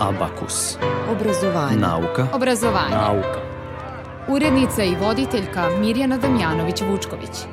[0.00, 0.76] Abakus.
[1.10, 1.76] Obrazovanje.
[1.76, 2.26] Nauka.
[2.32, 2.96] Obrazovanje.
[2.96, 3.40] Nauka.
[4.28, 7.46] Urednica i voditeljka Mirjana Damjanović-Vučković.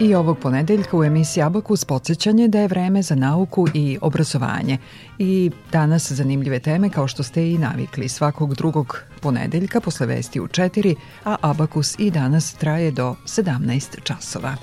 [0.00, 4.78] I ovog ponedeljka u emisiji Abakus podsjećanje da je vreme za nauku i obrazovanje.
[5.18, 10.46] I danas zanimljive teme kao što ste i navikli svakog drugog ponedeljka posle vesti u
[10.46, 14.56] 4, a Abakus i danas traje do 17 časova.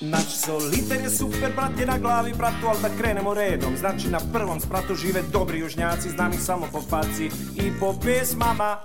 [0.00, 3.76] Naš soliter je super, brat je na glavi bratu, ali da krenemo redom.
[3.76, 7.24] Znači na prvom spratu žive dobri južnjaci, znam ih samo po faci
[7.56, 8.76] i po pesmama.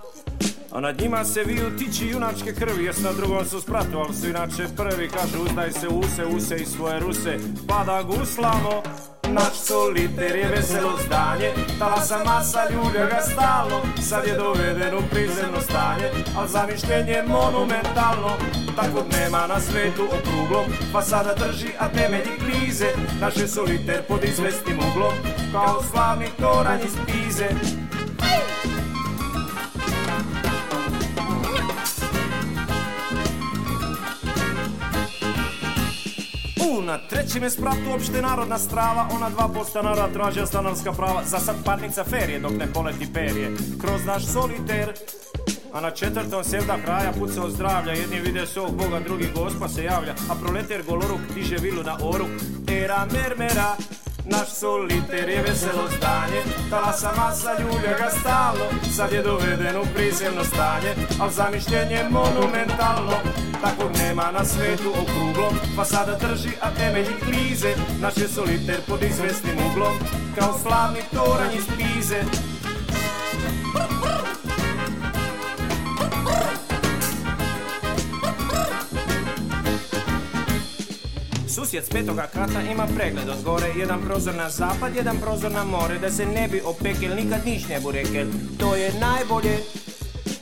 [0.71, 4.29] A nad njima se viju tići junačke krvi, jes na drugom su spratu, ali su
[4.29, 7.37] inače prvi, kaže uzdaj se use, use i svoje ruse,
[7.67, 8.83] pa da guslamo.
[9.33, 15.61] Naš soliter je veselo zdanje, talasa masa ljulja ga stalno, sad je doveden u prizemno
[15.61, 18.31] stanje, al zamišljenje monumentalno,
[18.75, 22.87] takvog nema na svetu okruglom, pa sada drži, a temelji krize,
[23.21, 25.13] naš je soliter pod izvestnim uglom,
[25.51, 27.49] kao slavni toranj iz Pize.
[36.81, 41.55] Na trećem je spratu opšte narodna strava, ona dva postanara traže stanarska prava, za sad
[41.65, 44.93] parnica ferije dok ne poleti perje, kroz naš soliter,
[45.73, 49.83] a na četvrtom sevda kraja puca od zdravlja, jedni vide svog boga, drugi gospa se
[49.83, 52.25] javlja, a proleter goloruk diže vilu na oru,
[52.67, 53.75] era mermera,
[54.25, 58.65] Naš soliter je veselo stanje, talasa masa ljulja ga stalno,
[58.95, 63.17] sad je doveden u prizemno stanje, al zamišljenje monumentalno,
[63.61, 69.03] takvog nema na svetu okruglom, pa sada drži, a temelji klize, naš je soliter pod
[69.03, 69.95] izvesnim uglom,
[70.39, 72.52] kao slavni toranj iz Pize.
[81.73, 83.29] Susjed s petoga kata ima pregled.
[83.29, 85.99] Od gore Jedan prozor na zapad, jedan prozor na more.
[85.99, 88.27] Da se ne bi opekel, nikad niš ne bu rekel
[88.59, 89.57] To je najbolje.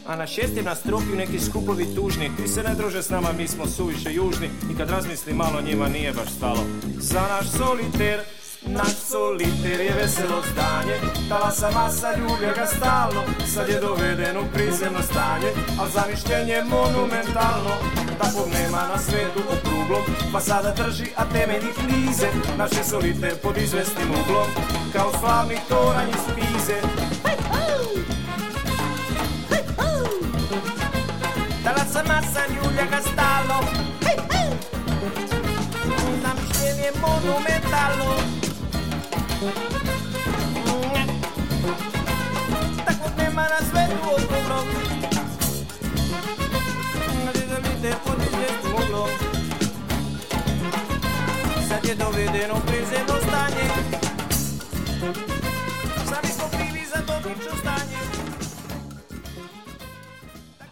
[0.08, 2.32] A na šestim na stropju neki skupovi tužni.
[2.38, 4.50] Ti se ne druže s nama, mi smo suviše južni.
[4.72, 6.64] I kad razmisli malo njima nije baš stalo.
[7.00, 8.20] Za naš soliter
[8.66, 10.96] Naš soliter je veselo zdanje
[11.30, 13.24] Talasa masa ljubja ga stalno.
[13.54, 15.52] Sad je doveden u prizemno stanje.
[15.80, 17.74] Al zamišljenje monumentalno.
[18.20, 23.58] Takvog nema na svetu okruglom Pa sada drži, a temelji klize Naš je soliter pod
[23.58, 24.48] izvestnim uglom
[24.94, 26.82] Kao slavni toranj iz Pize
[31.64, 33.60] Talasa masa ljubja ga stalno
[36.22, 38.16] Zamišljenje monumentalno
[42.86, 44.68] Takvog nema na svetu okruglom
[47.26, 49.31] Nadizalite pod izvestim uglom Sad
[51.92, 53.66] je dovedeno u prizemno stanje
[56.10, 58.00] Sami smo krivi za dotično stanje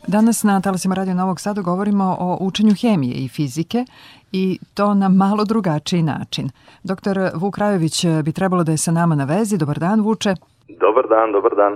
[0.07, 3.85] Danas na talasima Radio Novog Sada govorimo o učenju hemije i fizike
[4.31, 6.49] i to na malo drugačiji način.
[6.83, 9.57] Doktor Vuk Rajović bi trebalo da je sa nama na vezi.
[9.57, 10.35] Dobar dan, Vuče.
[10.67, 11.73] Dobar dan, dobar dan.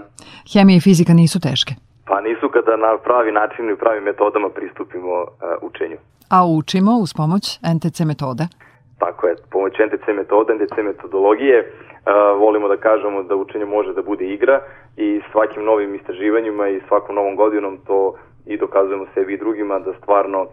[0.53, 1.73] Hemija i fizika nisu teške.
[2.05, 5.27] Pa nisu kada na pravi način i pravim metodama pristupimo uh,
[5.61, 5.97] učenju.
[6.29, 8.47] A učimo uz pomoć NTC metode.
[9.03, 14.01] Tako je, pomoć NTC metode, NTC metodologije, uh, volimo da kažemo da učenje može da
[14.01, 14.59] bude igra
[14.97, 18.15] i svakim novim istraživanjima i svakom novom godinom to
[18.45, 20.49] i dokazujemo sebi i drugima da stvarno uh,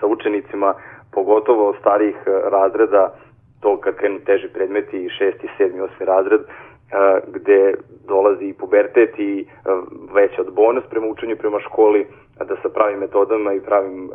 [0.00, 0.74] sa učenicima,
[1.12, 3.14] pogotovo starih uh, razreda,
[3.60, 6.40] to kad krenu teži predmeti, šesti, sedmi, osmi razred,
[7.26, 7.74] gde
[8.08, 9.46] dolazi i pubertet i
[10.12, 12.06] veća odbojnost prema učenju, prema školi,
[12.38, 14.10] da sa pravim metodama i pravim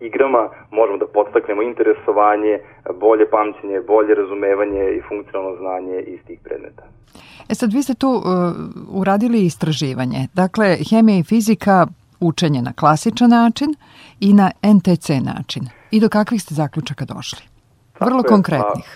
[0.00, 2.58] igrama možemo da podstaknemo interesovanje,
[3.00, 6.82] bolje pamćenje, bolje razumevanje i funkcionalno znanje iz tih predmeta.
[7.50, 8.22] E sad, vi ste tu uh,
[9.00, 10.20] uradili istraživanje.
[10.34, 11.86] Dakle, hemija i fizika
[12.20, 13.70] učenje na klasičan način
[14.20, 15.62] i na NTC način.
[15.90, 17.42] I do kakvih ste zaključaka došli?
[18.00, 18.88] Vrlo Tako je, konkretnih.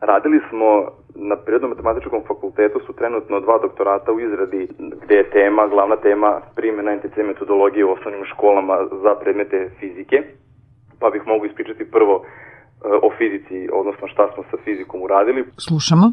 [0.00, 0.68] Pa, radili smo
[1.14, 4.68] na Prirodno-matematičkom fakultetu su trenutno dva doktorata u izradi
[5.04, 10.22] gde je tema, glavna tema primjena NTC metodologije u osnovnim školama za predmete fizike
[11.00, 12.26] pa bih mogu ispričati prvo e,
[13.02, 15.44] o fizici, odnosno šta smo sa fizikom uradili.
[15.56, 16.12] Slušamo.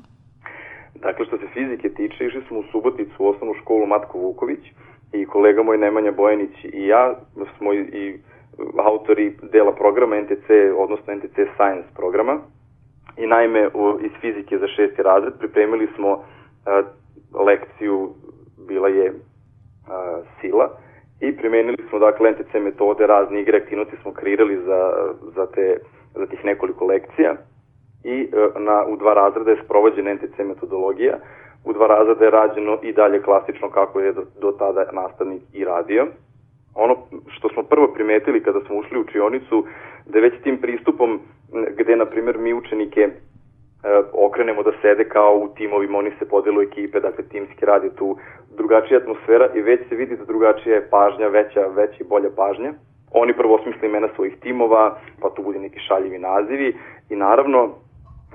[0.95, 4.59] Dakle, što se fizike tiče, išli smo u Suboticu u osnovnu školu Matko Vuković
[5.13, 7.15] i kolega moj Nemanja Bojanić i ja
[7.57, 8.19] smo i, i
[8.77, 12.39] autori dela programa NTC, odnosno NTC Science programa.
[13.17, 16.21] I naime, u, iz fizike za šesti razred pripremili smo uh,
[17.47, 18.13] lekciju,
[18.67, 19.17] bila je uh,
[20.41, 20.77] sila,
[21.19, 24.91] i primenili smo dakle NTC metode, razne igre, aktivnosti smo kreirali za,
[25.35, 25.77] za, te,
[26.15, 27.35] za tih nekoliko lekcija
[28.03, 28.27] i
[28.59, 31.15] na, u dva razreda je sprovođena NTC metodologija,
[31.65, 35.63] u dva razreda je rađeno i dalje klasično kako je do, do tada nastavnik i
[35.65, 36.07] radio.
[36.75, 36.95] Ono
[37.27, 39.65] što smo prvo primetili kada smo ušli u učionicu,
[40.05, 41.19] da već tim pristupom
[41.77, 43.11] gde, na primjer, mi učenike e,
[44.13, 48.17] okrenemo da sede kao u timovima, oni se podelu ekipe, dakle timski radi tu
[48.57, 52.73] drugačija atmosfera i već se vidi da drugačija je pažnja, veća, veća i bolja pažnja.
[53.11, 56.75] Oni prvo osmisle imena svojih timova, pa tu bude neki šaljivi nazivi
[57.09, 57.69] i naravno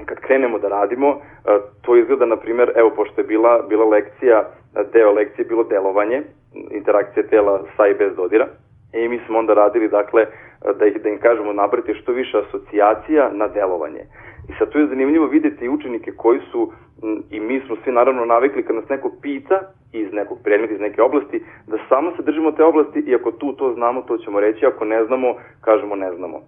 [0.05, 4.45] kad krenemo da radimo, e, to izgleda, na primjer, evo, pošto je bila, bila lekcija,
[4.93, 6.23] deo lekcije bilo delovanje,
[6.71, 8.47] interakcija tela sa i bez dodira,
[8.93, 10.27] i mi smo onda radili, dakle,
[10.79, 14.05] da, ih, da im kažemo nabrati što više asocijacija na delovanje.
[14.51, 16.73] I sad tu je zanimljivo videti učenike koji su,
[17.31, 19.61] i mi smo svi naravno navikli kad nas neko pita
[19.93, 23.53] iz nekog predmeta, iz neke oblasti, da samo se držimo te oblasti i ako tu
[23.53, 26.41] to znamo, to ćemo reći, ako ne znamo, kažemo ne znamo.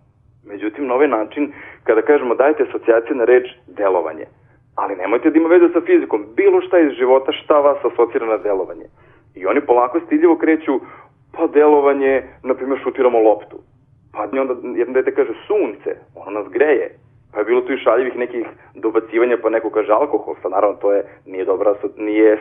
[0.46, 1.52] Međutim, na ovaj način,
[1.84, 4.26] kada kažemo dajte asocijacije na reč delovanje,
[4.74, 8.36] ali nemojte da ima veze sa fizikom, bilo šta iz života, šta vas asocira na
[8.36, 8.86] delovanje.
[9.34, 10.80] I oni polako stiljivo kreću,
[11.32, 13.56] pa delovanje, na primjer, šutiramo loptu.
[14.12, 16.98] Pa onda jedno dete kaže sunce, ono nas greje.
[17.32, 20.92] Pa je bilo tu i šaljivih nekih dobacivanja, pa neko kaže alkohol, sa naravno to
[20.92, 22.38] je, nije dobra, nije,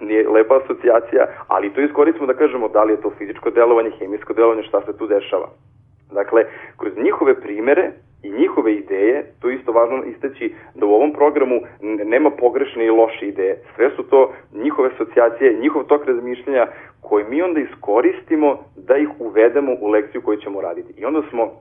[0.00, 4.32] nije lepa asocijacija, ali to iskoristimo da kažemo da li je to fizičko delovanje, hemijsko
[4.32, 5.48] delovanje, šta se tu dešava.
[6.12, 6.44] Dakle,
[6.78, 7.90] kroz njihove primere
[8.22, 11.60] i njihove ideje, to je isto važno isteći da u ovom programu
[12.04, 13.58] nema pogrešne i loše ideje.
[13.76, 16.66] Sve su to njihove asocijacije, njihov tok razmišljanja
[17.00, 21.00] koji mi onda iskoristimo da ih uvedemo u lekciju koju ćemo raditi.
[21.00, 21.52] I onda smo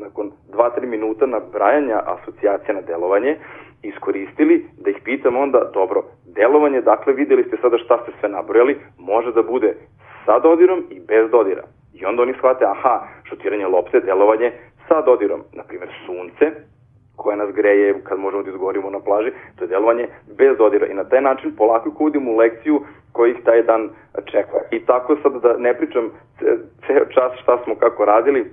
[0.00, 3.36] nakon 2-3 minuta nabrajanja asocijacija na delovanje
[3.82, 8.78] iskoristili da ih pitamo onda, dobro, delovanje, dakle videli ste sada šta ste sve nabrojali,
[8.98, 9.74] može da bude
[10.24, 11.62] sa dodirom i bez dodira.
[11.94, 14.52] I onda oni shvate, aha, šutiranje lopte, delovanje
[14.88, 16.46] sa dodirom, na primjer sunce,
[17.16, 20.08] koje nas greje kad možemo da izgovorimo na plaži, to je delovanje
[20.38, 20.86] bez dodira.
[20.86, 22.80] I na taj način polako uvodimo u lekciju
[23.12, 23.90] koji ih taj dan
[24.24, 24.58] čeka.
[24.70, 26.10] I tako sad da ne pričam
[26.86, 28.50] ceo čas šta smo kako radili,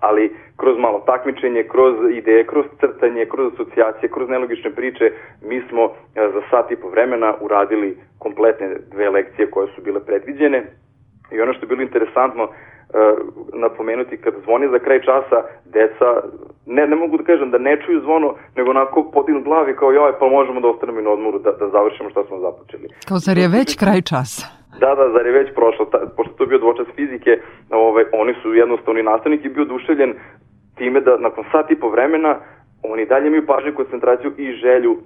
[0.00, 5.12] ali kroz malo takmičenje, kroz ideje, kroz crtanje, kroz asocijacije, kroz nelogične priče,
[5.42, 5.88] mi smo e,
[6.34, 10.66] za sat i po vremena uradili kompletne dve lekcije koje su bile predviđene.
[11.32, 12.50] I ono što je bilo interesantno, uh,
[13.54, 16.08] napomenuti kad zvoni za kraj časa, deca,
[16.66, 20.12] ne, ne mogu da kažem da ne čuju zvono, nego onako podinu glavi kao joj,
[20.18, 22.88] pa možemo da ostanemo i na odmoru da, da završimo šta smo započeli.
[23.08, 24.59] Kao zar je već kraj časa?
[24.78, 27.38] Da, da, zar je već prošlo, ta, pošto to je bio dvočas fizike,
[27.70, 30.14] ovaj, oni su jednostavni nastavnik i bio oduševljen
[30.76, 32.36] time da nakon sat i po vremena
[32.82, 34.96] oni dalje imaju pažnju, koncentraciju i želju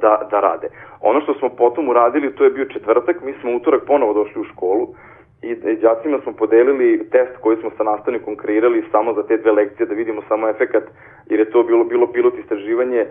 [0.00, 0.68] da, da rade.
[1.00, 4.44] Ono što smo potom uradili, to je bio četvrtak, mi smo utorak ponovo došli u
[4.44, 4.94] školu,
[5.42, 9.86] i đacima smo podelili test koji smo sa nastavnikom kreirali samo za te dve lekcije
[9.86, 10.84] da vidimo samo efekat
[11.26, 13.06] jer je to bilo bilo pilot istraživanje e,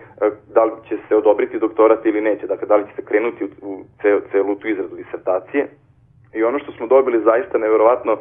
[0.54, 3.84] da li će se odobriti doktorat ili neće, dakle da li će se krenuti u,
[4.02, 5.68] ceo, celu tu izradu disertacije.
[6.34, 8.18] I ono što smo dobili zaista neverovatno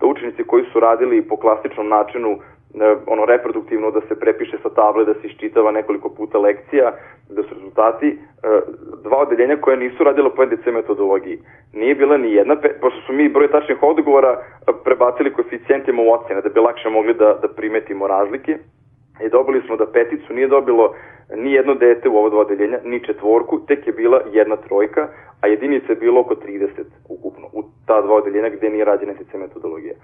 [0.00, 2.59] da učenici koji su radili po klasičnom načinu E,
[3.06, 6.92] ono reproduktivno da se prepiše sa table, da se iščitava nekoliko puta lekcija,
[7.30, 8.16] da su rezultati e,
[9.02, 11.38] dva odeljenja koje nisu radila po NDC metodologiji.
[11.72, 16.40] Nije bila ni jedna, pošto su mi broj tačnih odgovora e, prebacili koeficijentima u ocene,
[16.40, 18.58] da bi lakše mogli da, da primetimo razlike.
[19.26, 20.94] I dobili smo da peticu nije dobilo
[21.36, 25.08] ni jedno dete u ovo dva odeljenja, ni četvorku, tek je bila jedna trojka,
[25.40, 26.68] a jedinica je bilo oko 30
[27.08, 29.94] ukupno u ta dva odeljenja gde nije rađena NTC metodologija.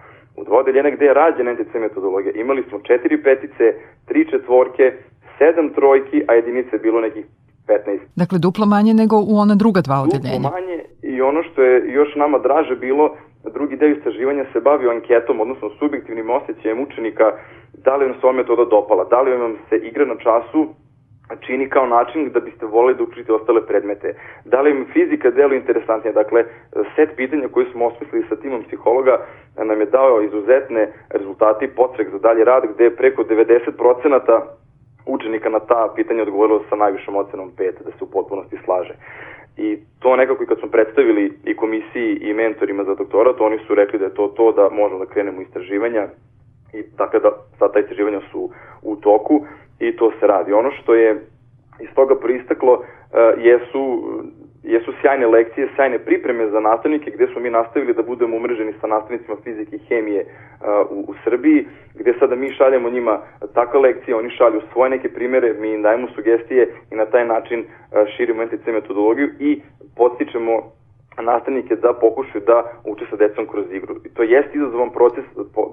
[0.46, 3.64] Dva odeljenja gde je rađena NTC metodologija imali smo četiri petice,
[4.08, 4.92] tri četvorke,
[5.38, 7.24] sedam trojki, a jedinica je bilo nekih
[7.68, 7.98] 15.
[8.16, 10.38] Dakle, duplo manje nego u ona druga dva odeljenja.
[10.38, 13.16] Duplo manje i ono što je još nama draže bilo,
[13.54, 17.26] drugi deo istraživanja se bavio anketom, odnosno subjektivnim osjećajem učenika,
[17.84, 20.60] da li vam se ova metoda dopala, da li vam se igra na času
[21.40, 24.14] čini kao način da biste voleli da učite ostale predmete.
[24.44, 26.12] Da li im fizika delo interesantnije?
[26.12, 26.44] Dakle,
[26.96, 29.26] set pitanja koji smo osmislili sa timom psihologa
[29.64, 34.40] nam je dao izuzetne rezultate i potrek za dalje rad, gde je preko 90%
[35.06, 38.94] učenika na ta pitanja odgovorilo sa najvišom ocenom 5, da se u potpunosti slaže.
[39.56, 43.74] I to nekako i kad smo predstavili i komisiji i mentorima za doktorat, oni su
[43.74, 46.08] rekli da je to to da možemo da krenemo istraživanja
[46.74, 48.50] i tako da sad ta istraživanja su
[48.82, 49.44] u toku
[49.80, 50.52] i to se radi.
[50.52, 51.20] Ono što je
[51.80, 52.84] iz toga proistaklo uh,
[53.38, 54.02] jesu
[54.66, 58.86] jesu sjajne lekcije, sjajne pripreme za nastavnike gde smo mi nastavili da budemo umreženi sa
[58.86, 63.20] nastavnicima fizike i hemije uh, u, u Srbiji, gde sada mi šaljemo njima
[63.54, 67.60] takve lekcije, oni šalju svoje neke primere, mi im dajemo sugestije i na taj način
[67.60, 69.60] uh, širimo NTC metodologiju i
[69.96, 70.62] podstičemo
[71.22, 73.94] nastavnike da pokušaju da uče sa decom kroz igru.
[74.04, 75.24] I to jeste izazovan proces,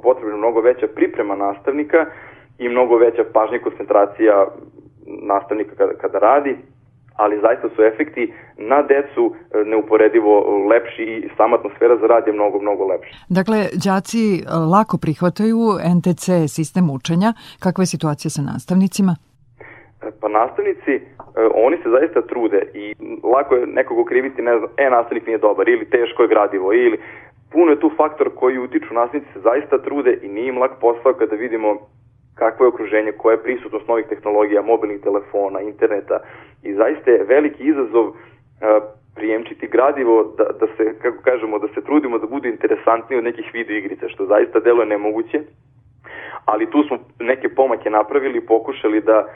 [0.03, 2.05] potrebna mnogo veća priprema nastavnika
[2.65, 4.47] i mnogo veća pažnja i koncentracija
[5.05, 6.57] nastavnika kada, kada radi,
[7.15, 10.33] ali zaista su efekti na decu e, neuporedivo
[10.71, 13.15] lepši i sama atmosfera za rad je mnogo, mnogo lepša.
[13.29, 14.41] Dakle, đaci e,
[14.73, 15.59] lako prihvataju
[15.95, 17.33] NTC sistem učenja.
[17.59, 19.13] Kakva je situacija sa nastavnicima?
[20.05, 20.93] E, pa nastavnici,
[21.65, 22.95] oni se zaista trude i
[23.33, 26.97] lako je nekog okriviti, ne znam, e, nastavnik nije dobar ili teško je gradivo ili
[27.51, 31.13] puno je tu faktor koji utiču, nastavnici se zaista trude i nije im lak posao
[31.13, 31.69] kada vidimo
[32.35, 36.19] kakvo je okruženje, koja je prisutnost novih tehnologija, mobilnih telefona, interneta.
[36.63, 38.15] I zaista je veliki izazov uh,
[39.15, 43.49] prijemčiti gradivo da, da se, kako kažemo, da se trudimo da bude interesantniji od nekih
[43.53, 45.41] video igrica, što zaista deluje nemoguće,
[46.45, 49.27] ali tu smo neke pomake napravili pokušali da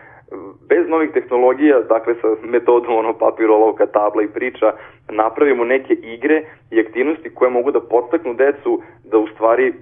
[0.69, 4.73] bez novih tehnologija, dakle sa metodom ono papirolovka, tabla i priča,
[5.09, 9.73] napravimo neke igre i aktivnosti koje mogu da podstaknu decu da u stvari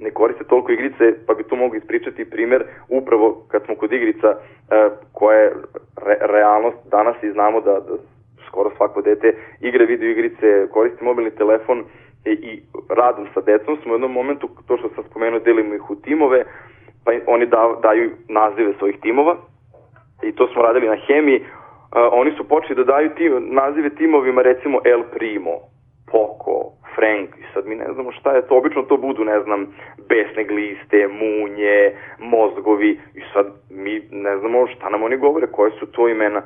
[0.00, 4.28] ne koriste toliko igrice, pa bi tu mogu ispričati primer upravo kad smo kod igrica
[4.28, 4.36] e,
[5.12, 5.52] koja je
[6.06, 6.76] re, realnost.
[6.90, 7.94] Danas i znamo da, da
[8.46, 11.84] skoro svako dete igra video igrice, koristi mobilni telefon
[12.24, 13.78] i, i radom sa decom.
[13.82, 16.44] Smo u jednom momentu, to što sam spomenuo, delimo ih u timove,
[17.04, 19.36] pa oni da, daju nazive svojih timova
[20.22, 21.46] i to smo radili na hemiji, uh,
[22.12, 25.54] oni su počeli da daju tim, nazive timovima recimo El Primo,
[26.12, 26.49] Poco,
[27.00, 29.60] Frank i sad mi ne znamo šta je to, obično to budu, ne znam,
[30.08, 31.80] besne gliste, munje,
[32.18, 36.42] mozgovi i sad mi ne znamo šta nam oni govore, koje su to imena.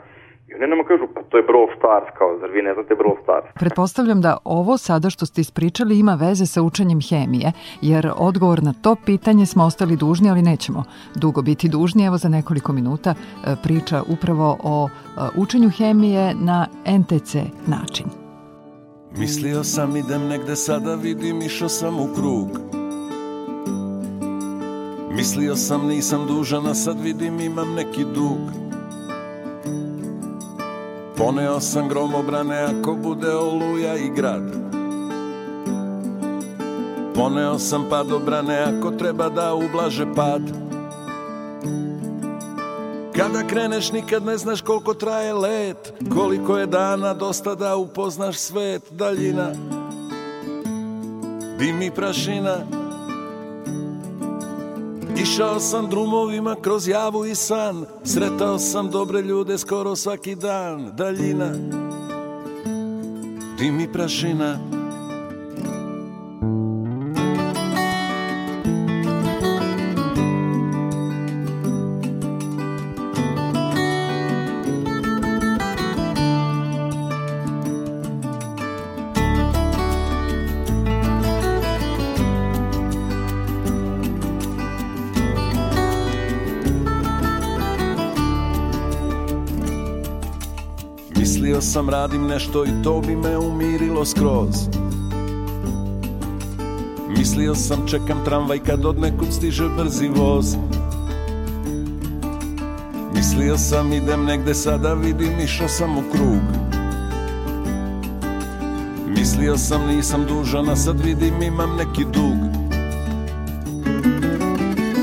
[0.48, 3.22] I oni nama kažu, pa to je Brawl Stars, kao, zar vi ne znate Brawl
[3.22, 3.46] Stars?
[3.54, 8.72] Pretpostavljam da ovo sada što ste ispričali ima veze sa učenjem hemije, jer odgovor na
[8.82, 10.84] to pitanje smo ostali dužni, ali nećemo
[11.14, 12.06] dugo biti dužni.
[12.06, 13.16] Evo za nekoliko minuta e,
[13.62, 16.66] priča upravo o e, učenju hemije na
[16.98, 17.34] NTC
[17.66, 18.23] način.
[19.18, 22.48] Mislio sam idem negde sada vidim išao sam u krug.
[25.10, 28.38] Mislio sam nisam dužan a sad vidim imam neki dug.
[31.16, 34.52] Poneo sam gromobrane ako bude oluja i grad.
[37.14, 40.42] Poneo sam padobrane ako treba da ublaže pad
[43.16, 48.82] Kada kreneš nikad ne znaš koliko traje let Koliko je dana dosta da upoznaš svet
[48.90, 49.50] Daljina.
[51.58, 52.56] Dim i prašina.
[55.16, 61.50] Išao sam drumovima kroz javu i san Sretao sam dobre ljude skoro svaki dan Daljina.
[63.58, 64.73] Dim i prašina
[91.60, 94.68] sam radim nešto i to bi me umirilo skroz.
[97.18, 100.56] Mislio sam čekam tramvaj kad od nekud stiže brzi voz.
[103.14, 106.42] Mislio sam idem negde sada vidim išao sam u krug.
[109.08, 112.38] Mislio sam nisam dužan a sad vidim imam neki dug.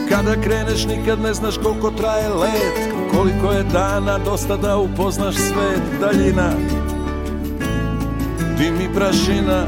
[0.10, 5.82] Kada kreneš nikad ne znaš koliko traje let Koliko je dana dosta da upoznaš svet
[6.02, 6.52] daljina.
[8.58, 9.68] Dim i prašina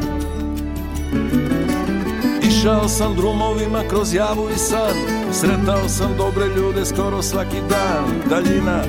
[2.48, 4.96] Išao sam drumovima kroz javu i san.
[5.32, 8.06] Sretao sam dobre ljude skoro svaki dan.
[8.30, 8.84] Daljina.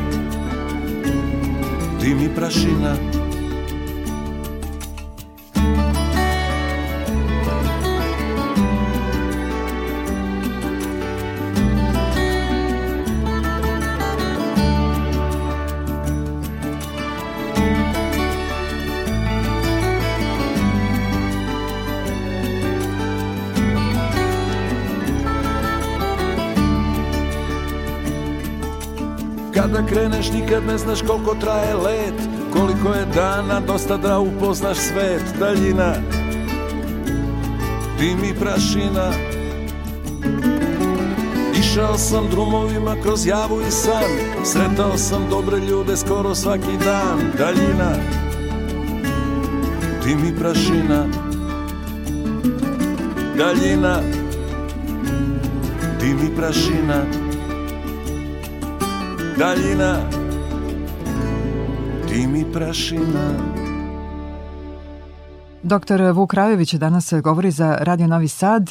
[2.00, 3.13] Dim i prašina
[29.88, 32.14] kreneš nikad ne znaš koliko traje let
[32.52, 35.94] Koliko je dana dosta da upoznaš svet Daljina.
[37.98, 39.12] Dim i prašina.
[41.58, 47.92] Išao sam drumovima kroz javu i san Sretao sam dobre ljude skoro svaki dan Daljina.
[50.04, 51.06] Dim i prašina.
[53.36, 54.00] Daljina.
[56.00, 57.23] Dim i prašina
[59.38, 60.10] daljina
[62.08, 63.54] Ti mi prašina
[65.62, 68.68] Doktor Vuk Rajović danas govori za Radio Novi Sad.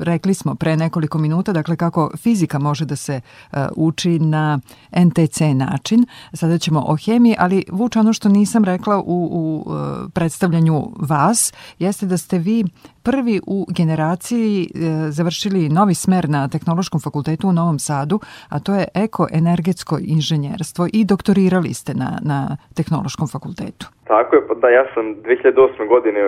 [0.00, 3.20] Rekli smo pre nekoliko minuta dakle kako fizika može da se
[3.52, 4.60] uh, uči na
[4.96, 6.06] NTC način.
[6.32, 9.76] Sada ćemo o hemiji, ali Vuč, ono što nisam rekla u, u uh,
[10.12, 12.64] predstavljanju vas jeste da ste vi
[13.10, 14.72] prvi u generaciji uh,
[15.18, 18.16] završili novi smer na Tehnološkom fakultetu u Novom Sadu,
[18.54, 22.38] a to je ekoenergetsko inženjerstvo i doktorirali ste na, na
[22.78, 23.84] Tehnološkom fakultetu.
[24.12, 25.88] Tako je, pa da, ja sam 2008.
[25.94, 26.22] godine,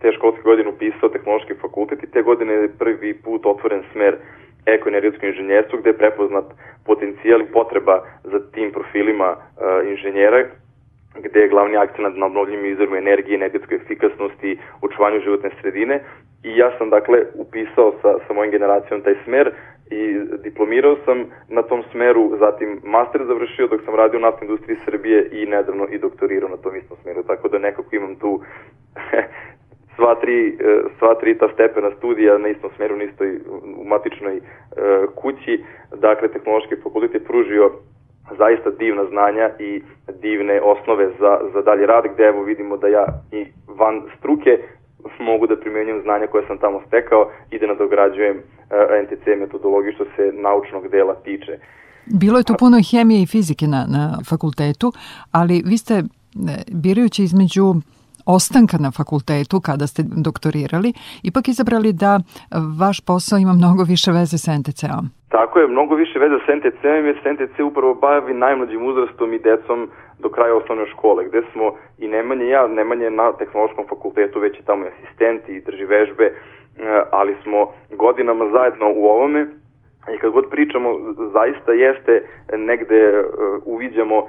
[0.00, 4.12] te školske godine upisao tehnološki fakultet i te godine je prvi put otvoren smer
[4.76, 6.46] ekoenergetsko inženjerstvo gde je prepoznat
[6.90, 7.96] potencijal i potreba
[8.32, 9.40] za tim profilima uh,
[9.90, 10.38] inženjera
[11.22, 16.00] gde je glavni akcent na obnovljivim izvorima energije, energetskoj efikasnosti, očuvanju životne sredine
[16.42, 19.52] i ja sam dakle upisao sa, sa mojim generacijom taj smer
[19.90, 24.78] i diplomirao sam na tom smeru, zatim master završio dok sam radio u naftnoj industriji
[24.84, 28.40] Srbije i nedavno i doktorirao na tom istom smeru, tako da nekako imam tu
[29.96, 33.40] sva tri, e, sva tri ta stepena studija na istom smeru, na istoj
[33.76, 34.40] u matičnoj e,
[35.14, 35.64] kući.
[35.96, 37.70] Dakle, Tehnološki fakultet je pružio
[38.38, 39.82] zaista divna znanja i
[40.22, 44.58] divne osnove za, za dalje rad, gde evo vidimo da ja i van struke
[45.18, 49.92] mogu da primenjujem znanja koje sam tamo stekao i da nadograđujem uh, e, NTC metodologiju
[49.94, 51.58] što se naučnog dela tiče.
[52.06, 54.92] Bilo je tu puno hemije i fizike na, na fakultetu,
[55.30, 56.02] ali vi ste
[56.72, 57.74] birajući između
[58.26, 62.20] ostanka na fakultetu kada ste doktorirali, ipak izabrali da
[62.78, 65.10] vaš posao ima mnogo više veze sa NTC-om.
[65.36, 69.38] Tako je, mnogo više veze sa NTC-om jer se NTC upravo bavi najmlađim uzrastom i
[69.38, 69.88] decom
[70.18, 74.64] do kraja osnovne škole, gde smo i Nemanje ja, Nemanje na tehnološkom fakultetu, već je
[74.64, 79.46] tamo asistent i drži vežbe, eh, ali smo godinama zajedno u ovome
[80.14, 80.88] I kad god pričamo,
[81.32, 82.22] zaista jeste
[82.56, 83.24] negde uh,
[83.64, 84.26] uviđamo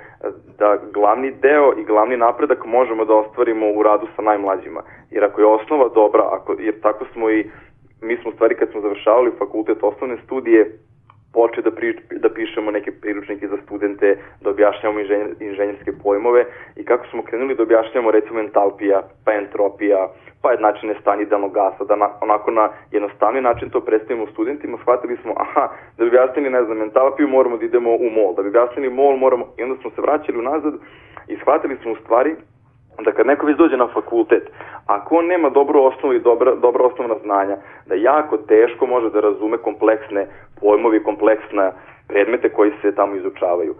[0.59, 4.81] da glavni deo i glavni napredak možemo da ostvarimo u radu sa najmlađima.
[5.11, 7.49] Jer ako je osnova dobra, ako, jer tako smo i,
[8.01, 10.71] mi smo stvari kad smo završavali fakultet osnovne studije,
[11.35, 11.89] poče da, pri,
[12.23, 16.45] da pišemo neke priručnike za studente, da objašnjamo inženjer, inženjerske pojmove
[16.75, 20.07] i kako smo krenuli da objašnjamo recimo entalpija, pa entropija,
[20.41, 25.17] pa jednačine stanje idealnog gasa, da na, onako na jednostavni način to predstavimo studentima, shvatili
[25.21, 28.49] smo, aha, da bi objasnili, ne znam, entalpiju moramo da idemo u mol, da bi
[28.49, 30.73] objasnili mol moramo, i onda smo se vraćali unazad
[31.27, 32.35] i shvatili smo u stvari
[33.03, 34.43] da kad neko već dođe na fakultet,
[34.85, 39.19] ako on nema dobru osnovu i dobra, dobra osnovna znanja, da jako teško može da
[39.19, 40.27] razume kompleksne
[40.61, 41.71] pojmovi, kompleksne
[42.07, 43.75] predmete koji se tamo izučavaju.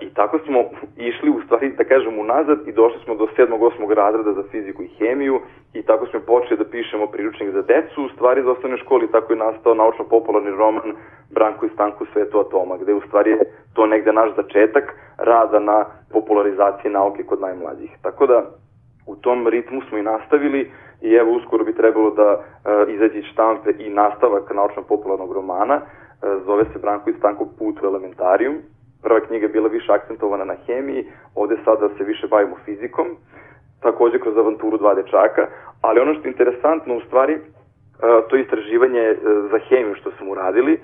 [0.00, 0.64] I tako smo
[0.96, 3.58] išli u stvari, da kažem, unazad i došli smo do 7.
[3.58, 3.94] 8.
[3.94, 5.40] razreda za fiziku i hemiju
[5.74, 9.12] i tako smo počeli da pišemo priručnik za decu, u stvari za osnovne škole i
[9.12, 10.92] tako je nastao naučno-popularni roman
[11.30, 13.40] Branko i Stanku svetu atoma, gde u stvari je
[13.74, 14.84] to negde naš začetak
[15.18, 17.90] rada na popularizaciji nauke kod najmlađih.
[18.02, 18.44] Tako da
[19.06, 20.70] u tom ritmu smo i nastavili
[21.02, 26.64] i evo uskoro bi trebalo da uh, izađe štampe i nastavak naučno-popularnog romana, uh, zove
[26.64, 28.54] se Branko i Stanko put u elementarijum,
[29.02, 33.06] prva knjiga je bila više akcentovana na hemiji, ovde sada se više bavimo fizikom,
[33.82, 35.46] takođe kroz avanturu dva dečaka,
[35.82, 37.40] ali ono što je interesantno u stvari, e,
[38.28, 39.16] to je istraživanje e,
[39.50, 40.78] za hemiju što smo uradili, e,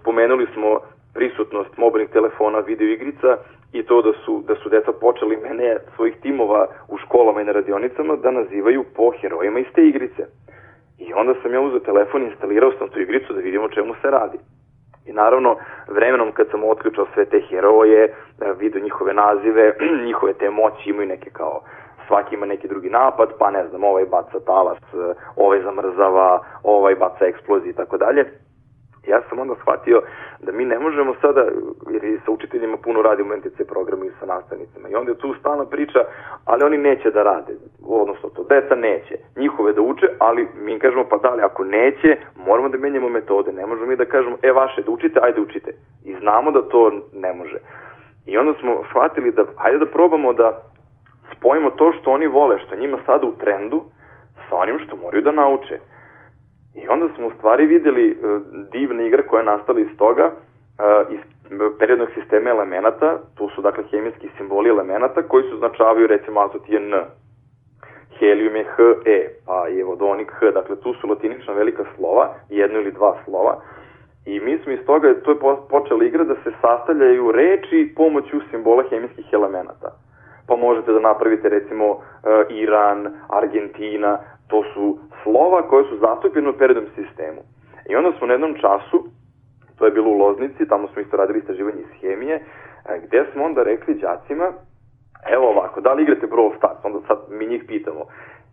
[0.00, 0.80] spomenuli smo
[1.14, 3.36] prisutnost mobilnih telefona, videoigrica
[3.72, 7.52] i to da su, da su deca počeli mene, svojih timova u školama i na
[7.52, 10.22] radionicama da nazivaju po herojima iz te igrice.
[10.98, 14.10] I onda sam ja uzeo telefon i instalirao sam tu igricu da vidimo čemu se
[14.10, 14.38] radi.
[15.08, 15.56] I naravno,
[15.88, 18.12] vremenom kad sam otključao sve te heroje, e,
[18.58, 19.74] vidio njihove nazive,
[20.08, 21.60] njihove te moći imaju neke kao
[22.06, 26.94] svaki ima neki drugi napad, pa ne znam, ovaj baca talas, e, ovaj zamrzava, ovaj
[26.94, 28.47] baca eksploziju i tako dalje
[29.06, 30.02] ja sam onda shvatio
[30.40, 31.44] da mi ne možemo sada,
[31.90, 35.34] jer i sa učiteljima puno radimo NTC programu i sa nastavnicima, i onda je tu
[35.40, 35.98] stalna priča,
[36.44, 37.52] ali oni neće da rade,
[37.86, 42.16] odnosno to deca neće, njihove da uče, ali mi kažemo pa da li ako neće,
[42.46, 45.72] moramo da menjamo metode, ne možemo mi da kažemo, e vaše da učite, ajde učite,
[46.04, 47.58] i znamo da to ne može.
[48.26, 50.62] I onda smo shvatili da, ajde da probamo da
[51.36, 53.82] spojimo to što oni vole, što njima sada u trendu,
[54.48, 55.78] sa onim što moraju da nauče.
[56.82, 61.20] I onda smo u stvari videli uh, divne igre koje nastale iz toga, uh, iz
[61.78, 66.76] periodnog sistema elemenata, tu su dakle hemijski simboli elemenata koji su značavaju recimo azot je
[66.76, 66.94] N,
[68.18, 72.80] helium je H, E, pa je vodonik H, dakle tu su latinična velika slova, jedno
[72.80, 73.60] ili dva slova,
[74.28, 75.38] I mi smo iz toga, to je
[75.70, 79.90] počela igra da se sastavljaju reči pomoću simbola hemijskih elemenata.
[80.46, 82.00] Pa možete da napravite recimo
[82.50, 87.40] Iran, Argentina, To su slova koje su zastupljene u periodnom sistemu.
[87.88, 89.04] I onda smo na jednom času,
[89.78, 93.44] to je bilo u Loznici, tamo smo isto radili istraživanje iz hemije, e, gde smo
[93.44, 94.52] onda rekli đacima,
[95.26, 96.78] evo ovako, da li igrate Brawl Stars?
[96.84, 98.04] Onda sad mi njih pitamo.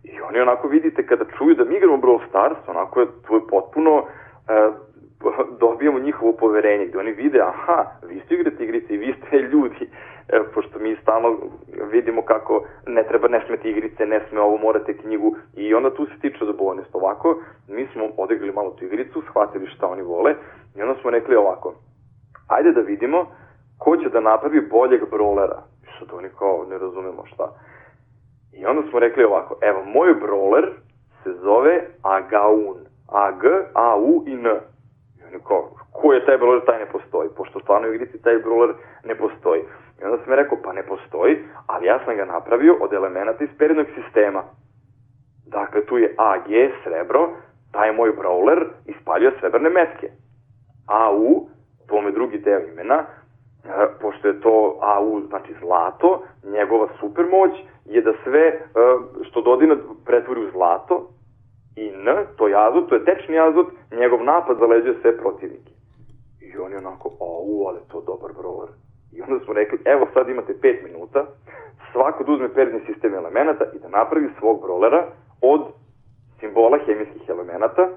[0.04, 3.40] I oni onako vidite kada čuju da mi igramo Brawl Stars, onako je, to je
[3.50, 4.04] potpuno
[4.48, 4.70] e,
[5.60, 9.90] dobijamo njihovo poverenje, gde oni vide, aha, vi ste igrate igrice i vi ste ljudi,
[10.54, 11.36] pošto mi stalno
[11.92, 16.06] vidimo kako ne treba, ne smete igrice, ne sme ovo, morate knjigu i onda tu
[16.06, 16.94] se tiče zabovanost.
[16.94, 17.36] Ovako,
[17.68, 20.34] mi smo odigrali malo tu igricu, shvatili šta oni vole
[20.76, 21.74] i onda smo rekli ovako,
[22.48, 23.26] ajde da vidimo
[23.78, 25.62] ko će da napravi boljeg brolera.
[25.82, 27.52] I sad oni kao, ne razumemo šta.
[28.52, 30.70] I onda smo rekli ovako, evo, moj broler
[31.22, 32.76] se zove Agaun.
[33.08, 34.46] A, G, A, U i N.
[35.18, 37.28] I oni kao, ko je taj broler, taj ne postoji.
[37.36, 39.62] Pošto stvarno u igrici taj broler ne postoji.
[40.00, 43.50] I onda sam rekao, pa ne postoji, ali ja sam ga napravio od elemenata iz
[43.58, 44.42] periodnog sistema.
[45.46, 46.50] Dakle, tu je AG,
[46.84, 47.28] srebro,
[47.72, 50.10] taj moj brawler ispaljuje srebrne metke.
[50.86, 51.48] AU,
[51.88, 53.06] to me drugi deo imena, e,
[54.00, 57.50] pošto je to AU, znači zlato, njegova supermoć
[57.84, 58.60] je da sve e,
[59.22, 61.08] što dodina pretvori u zlato,
[61.76, 65.72] i N, to je azot, to je tečni azot, njegov napad zaleđuje sve protivnike.
[66.40, 68.85] I on je onako, au, ali to dobar brawler.
[69.12, 71.26] I onda smo rekli, evo sad imate 5 minuta,
[71.92, 75.06] svako da uzme periodni sistem elemenata i da napravi svog brolera
[75.40, 75.62] od
[76.40, 77.88] simbola hemijskih elemenata,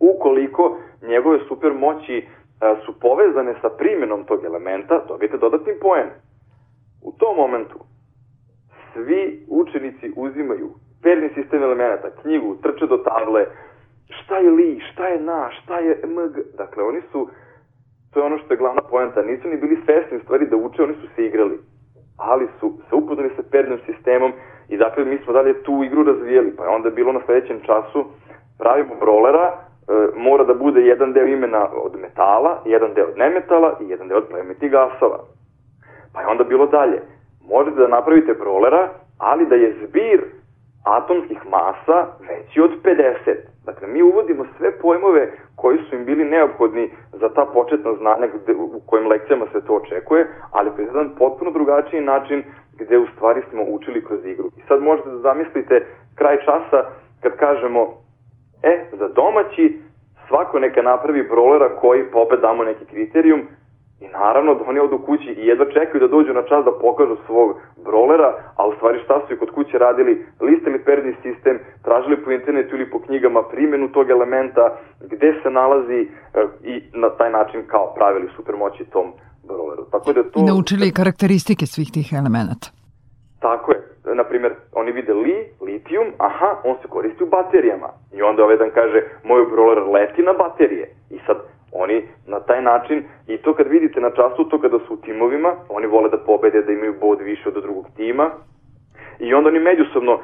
[0.00, 2.26] ukoliko njegove super moći
[2.60, 6.08] a, su povezane sa primjenom tog elementa, dobijete dodatni poen.
[7.02, 7.78] U tom momentu
[8.92, 10.70] svi učenici uzimaju
[11.02, 13.46] periodni sistem elemenata, knjigu, trče do table,
[14.08, 17.28] šta je li, šta je na, šta je mg, dakle oni su
[18.12, 20.82] to je ono što je glavna poenta, nisu ni bili svesni u stvari da uče,
[20.82, 21.58] oni su se igrali,
[22.16, 24.32] ali su se upoznali sa pernim sistemom
[24.68, 28.04] i dakle mi smo dalje tu igru razvijeli, pa je onda bilo na sledećem času
[28.58, 33.76] pravimo brolera, e, mora da bude jedan deo imena od metala, jedan deo od nemetala
[33.80, 35.18] i jedan deo od plemenitih gasova.
[36.14, 37.02] Pa je onda bilo dalje,
[37.48, 40.20] možete da napravite brolera, ali da je zbir
[40.84, 43.34] atomskih masa veći od 50.
[43.70, 48.54] Dakle, mi uvodimo sve pojmove koji su im bili neophodni za ta početna znanja gde,
[48.54, 52.42] u kojim lekcijama se to očekuje, ali kroz jedan potpuno drugačiji način
[52.78, 54.48] gde u stvari smo učili kroz igru.
[54.56, 56.80] I sad možete da zamislite kraj časa
[57.20, 57.80] kad kažemo,
[58.62, 59.78] e, za domaći
[60.28, 63.40] svako neka napravi brolera koji, pa opet damo neki kriterijum,
[64.00, 67.16] I naravno da oni odu kući i jedva čekaju da dođu na čas da pokažu
[67.26, 67.48] svog
[67.84, 72.30] brolera, a u stvari šta su i kod kuće radili, listali perni sistem, tražili po
[72.30, 76.08] internetu ili po knjigama primjenu tog elementa, gde se nalazi e,
[76.62, 79.12] i na taj način kao pravili supermoći tom
[79.48, 79.84] broleru.
[79.90, 80.40] Tako da to...
[80.40, 82.66] Naučili karakteristike svih tih elemenata.
[83.40, 83.80] Tako je.
[84.14, 87.88] Naprimjer, oni vide li, litijum, aha, on se koristi u baterijama.
[88.12, 90.86] I onda ovaj dan kaže, moj broler leti na baterije.
[91.10, 91.36] I sad,
[91.72, 95.52] Oni na taj način, i to kad vidite na času, to kada su u timovima,
[95.68, 98.30] oni vole da pobede, da imaju bod više od drugog tima,
[99.18, 100.18] i onda oni međusobno,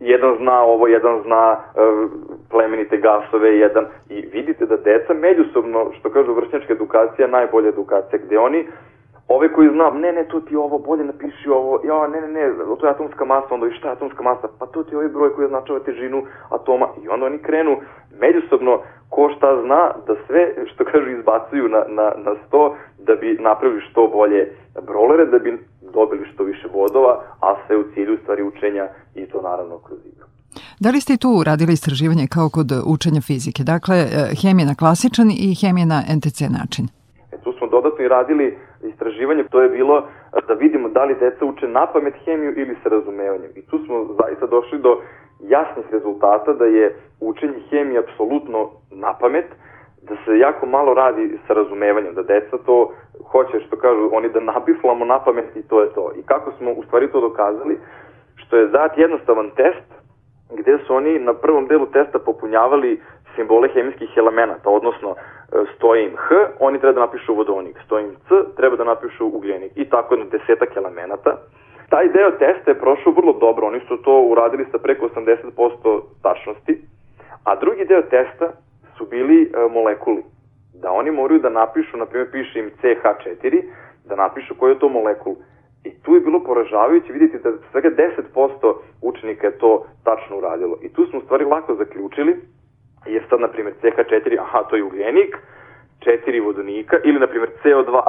[0.00, 2.10] jedan zna ovo, jedan zna uh,
[2.50, 8.38] plemenite gasove, jedan, i vidite da deca međusobno, što kažu vršnjačka edukacija, najbolja edukacija, gde
[8.38, 8.66] oni
[9.28, 12.42] ove koji znam, ne, ne, to ti ovo, bolje napiši ovo, ja, ne, ne, ne,
[12.80, 15.08] to je atomska masa, onda i šta je atomska masa, pa to ti je ovaj
[15.08, 17.76] broj koji označava težinu atoma, i onda oni krenu
[18.20, 23.38] međusobno ko šta zna da sve što kažu izbacuju na, na, na sto da bi
[23.40, 24.52] napravili što bolje
[24.86, 25.58] brolere, da bi
[25.94, 30.26] dobili što više bodova, a sve u cilju stvari učenja i to naravno kroz igru.
[30.80, 33.62] Da li ste tu radili istraživanje kao kod učenja fizike?
[33.62, 34.06] Dakle, e,
[34.42, 36.84] hemija na klasičan i hemija na NTC način?
[37.32, 38.58] E, tu smo dodatno i radili
[38.88, 40.02] istraživanje, to je bilo
[40.48, 43.50] da vidimo da li deca uče na pamet hemiju ili sa razumevanjem.
[43.54, 45.02] I tu smo zaista došli do
[45.40, 49.46] jasnih rezultata da je učenje hemije apsolutno na pamet,
[50.02, 52.92] da se jako malo radi sa razumevanjem, da deca to
[53.30, 56.12] hoće, što kažu oni, da nabiflamo na pamet i to je to.
[56.16, 57.78] I kako smo u stvari to dokazali,
[58.36, 59.96] što je dat jednostavan test
[60.50, 63.00] gde su oni na prvom delu testa popunjavali
[63.36, 65.16] simbole hemijskih elemenata, odnosno e,
[65.76, 69.72] stoji im H, oni treba da napišu vodonik, stoji im C, treba da napišu ugljenik
[69.76, 71.36] i tako na desetak elemenata.
[71.88, 76.80] Taj deo testa je prošao vrlo dobro, oni su to uradili sa preko 80% tačnosti,
[77.44, 78.52] a drugi deo testa
[78.96, 80.22] su bili e, molekuli.
[80.74, 83.62] Da oni moraju da napišu, na primjer piše im CH4,
[84.04, 85.34] da napišu koji je to molekul.
[85.84, 87.90] I tu je bilo poražavajuće vidjeti da svega
[88.34, 90.78] 10% učenika je to tačno uradilo.
[90.82, 92.36] I tu smo u stvari lako zaključili,
[93.36, 95.36] sad, na primjer, CH4, aha, to je ugljenik,
[96.00, 98.02] 4 vodonika, ili, na primjer, CO2,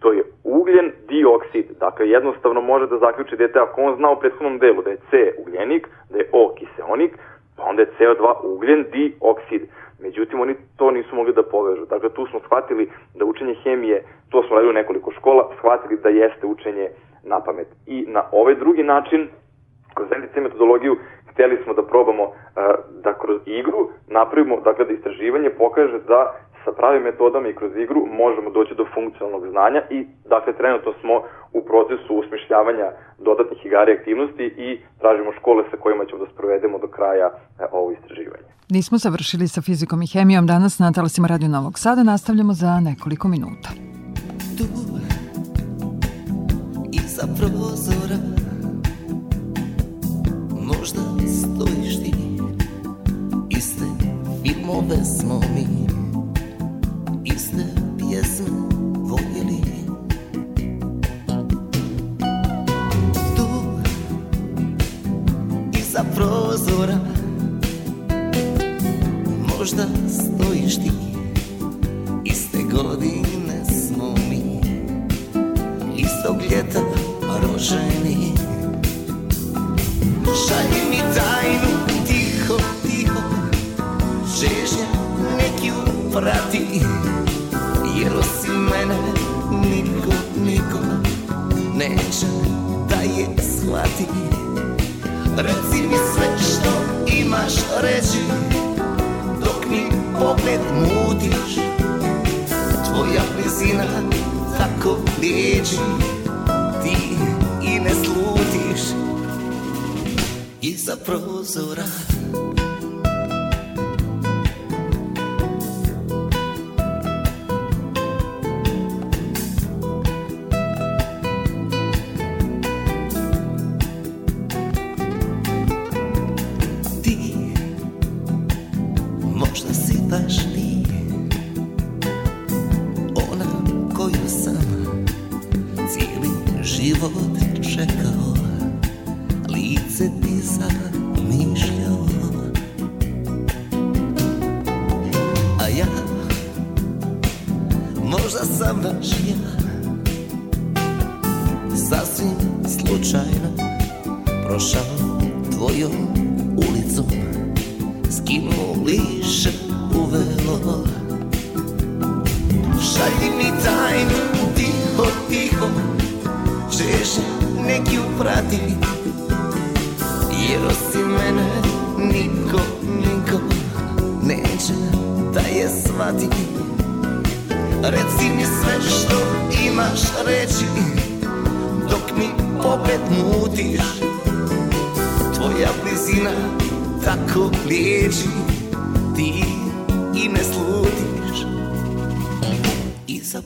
[0.00, 1.66] to je ugljen dioksid.
[1.80, 5.32] Dakle, jednostavno može da zaključi dete, ako on zna u prethodnom delu da je C
[5.38, 7.18] ugljenik, da je O kiseonik,
[7.56, 9.62] pa onda je CO2 ugljen dioksid.
[10.00, 11.86] Međutim, oni to nisu mogli da povežu.
[11.86, 16.08] Dakle, tu smo shvatili da učenje hemije, to smo radili u nekoliko škola, shvatili da
[16.08, 16.88] jeste učenje
[17.24, 17.68] na pamet.
[17.86, 19.28] I na ovaj drugi način,
[19.94, 20.96] kroz NDC metodologiju,
[21.36, 22.24] hteli smo da probamo
[23.04, 26.20] da kroz igru napravimo, dakle da istraživanje pokaže da
[26.64, 29.98] sa pravim metodama i kroz igru možemo doći do funkcionalnog znanja i
[30.32, 31.14] dakle trenutno smo
[31.58, 34.68] u procesu usmišljavanja dodatnih igara i aktivnosti i
[35.00, 38.48] tražimo škole sa kojima ćemo da sprovedemo do kraja e, ovo istraživanje.
[38.76, 43.28] Nismo završili sa fizikom i hemijom danas na talasima Radio Novog Sada, nastavljamo za nekoliko
[43.28, 43.68] minuta.
[44.58, 44.66] Tu,
[46.92, 48.18] iza prozora,
[50.86, 52.12] možda stojiš ti,
[53.48, 53.84] iste
[54.42, 55.66] filmove smo mi,
[57.24, 57.64] iste
[57.98, 58.46] pjesme
[58.94, 59.60] voljeli.
[63.36, 63.46] Tu,
[65.78, 66.98] iza prozora,
[69.58, 70.90] možda stojiš ti.
[72.24, 74.60] Iste godine smo mi.
[75.96, 76.80] Istog ljeta
[77.42, 78.05] roženi
[80.48, 83.20] Šalji mi tajnu tiho, tiho.
[84.40, 84.86] Žežnja
[85.36, 85.74] nek ju
[86.12, 86.80] prati
[88.00, 88.96] Jer osim mene
[89.50, 90.12] niko,
[90.44, 90.78] niko
[91.74, 92.26] Neće
[92.88, 94.06] da je shvati.
[95.36, 96.70] Reci mi sve što
[97.12, 98.18] imaš reći.
[99.70, 99.82] Mi
[100.18, 101.54] pogled mutiš
[102.84, 103.84] Tvoja blizina
[104.58, 106.15] tako liječi
[110.66, 110.94] Iza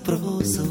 [0.04, 0.69] prozora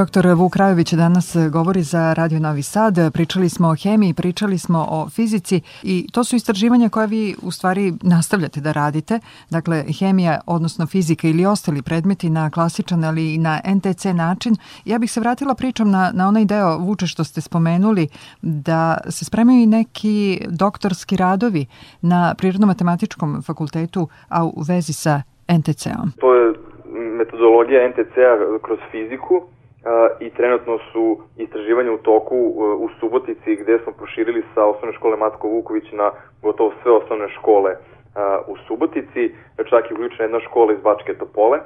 [0.00, 2.94] Doktor Vuk Krajović danas govori za Radio Novi Sad.
[3.12, 7.50] Pričali smo o hemiji, pričali smo o fizici i to su istraživanja koje vi u
[7.50, 9.20] stvari nastavljate da radite.
[9.50, 14.56] Dakle, hemija, odnosno fizika ili ostali predmeti na klasičan ali i na NTC način.
[14.84, 18.08] Ja bih se vratila pričom na, na onaj deo Vuče što ste spomenuli
[18.42, 21.66] da se spremaju i neki doktorski radovi
[22.02, 25.22] na Prirodno-matematičkom fakultetu, a u vezi sa
[25.58, 26.12] NTC-om.
[26.20, 26.54] To je
[27.18, 29.42] metodologija NTC-a kroz fiziku
[30.20, 32.36] i trenutno su istraživanja u toku
[32.78, 36.10] u Subotici gde smo proširili sa osnovne škole Matko Vuković na
[36.42, 37.76] gotovo sve osnovne škole
[38.46, 39.34] u Subotici,
[39.70, 41.58] čak i uključena jedna škola iz Bačke Topole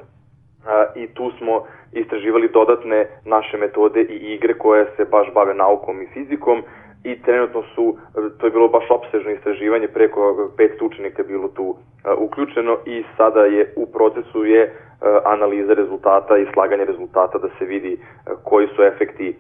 [0.95, 6.07] i tu smo istraživali dodatne naše metode i igre koje se baš bave naukom i
[6.07, 6.63] fizikom
[7.05, 7.97] i trenutno su,
[8.39, 11.77] to je bilo baš opsežno istraživanje, preko 500 učenika je bilo tu
[12.19, 14.73] uključeno i sada je u procesu je
[15.25, 17.99] analize rezultata i slaganje rezultata da se vidi
[18.45, 19.37] koji su efekti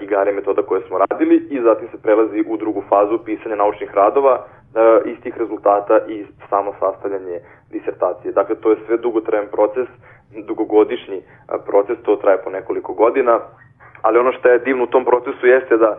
[0.00, 4.44] igare metoda koje smo radili i zatim se prelazi u drugu fazu pisanja naučnih radova
[5.04, 7.38] iz tih rezultata i samo sastavljanje
[7.70, 8.32] disertacije.
[8.32, 9.88] Dakle, to je sve dugotrajan proces,
[10.46, 11.22] dugogodišnji
[11.66, 13.40] proces, to traje po nekoliko godina,
[14.02, 15.98] ali ono što je divno u tom procesu jeste da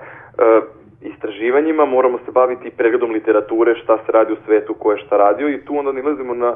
[1.13, 5.50] istraživanjima, moramo se baviti pregledom literature, šta se radi u svetu, ko je šta radio
[5.50, 6.56] i tu onda nilazimo na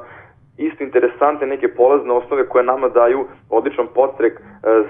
[0.60, 4.42] isto interesantne neke polazne osnove koje nama daju odličan postrek e,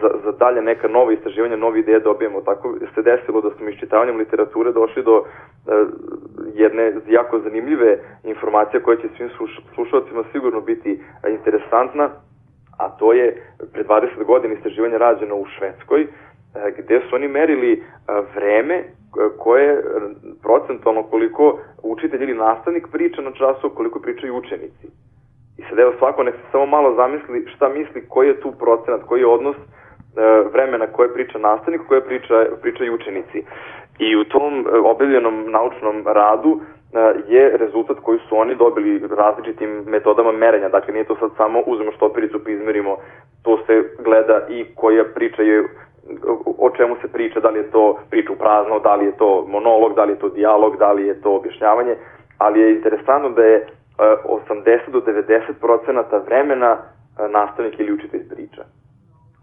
[0.01, 2.41] za, za dalje neka nova istraživanja, nove ideje dobijemo.
[2.41, 5.71] Tako se desilo da smo iščitavanjem literature došli do e,
[6.55, 12.09] jedne jako zanimljive informacije koja će svim sluš, slušalcima sigurno biti interesantna,
[12.77, 13.43] a to je
[13.73, 16.07] pre 20 godina istraživanje rađeno u Švedskoj,
[16.77, 17.83] gde su oni merili
[18.35, 18.83] vreme
[19.37, 19.83] koje
[20.41, 24.87] procentualno koliko učitelj ili nastavnik priča na času, koliko pričaju učenici.
[25.57, 29.01] I sad evo svako nek se samo malo zamisli šta misli koji je tu procenat,
[29.03, 29.61] koji je odnos e,
[30.53, 33.43] vremena koje priča nastavnik, koje priča, pričaju učenici.
[33.99, 39.69] I u tom e, objavljenom naučnom radu e, je rezultat koji su oni dobili različitim
[39.87, 40.69] metodama merenja.
[40.69, 42.97] Dakle, nije to sad samo uzmemo štopericu pa izmerimo,
[43.43, 45.63] to se gleda i koja priča je
[46.57, 49.95] o čemu se priča, da li je to priča prazno, da li je to monolog,
[49.95, 51.95] da li je to dijalog, da li je to objašnjavanje,
[52.37, 53.67] ali je interesantno da je
[53.97, 56.77] 80 do 90 procenata vremena
[57.29, 58.63] nastavnik ili učitelj priča.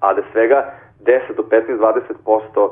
[0.00, 0.72] A da svega
[1.04, 2.70] 10 do 15-20%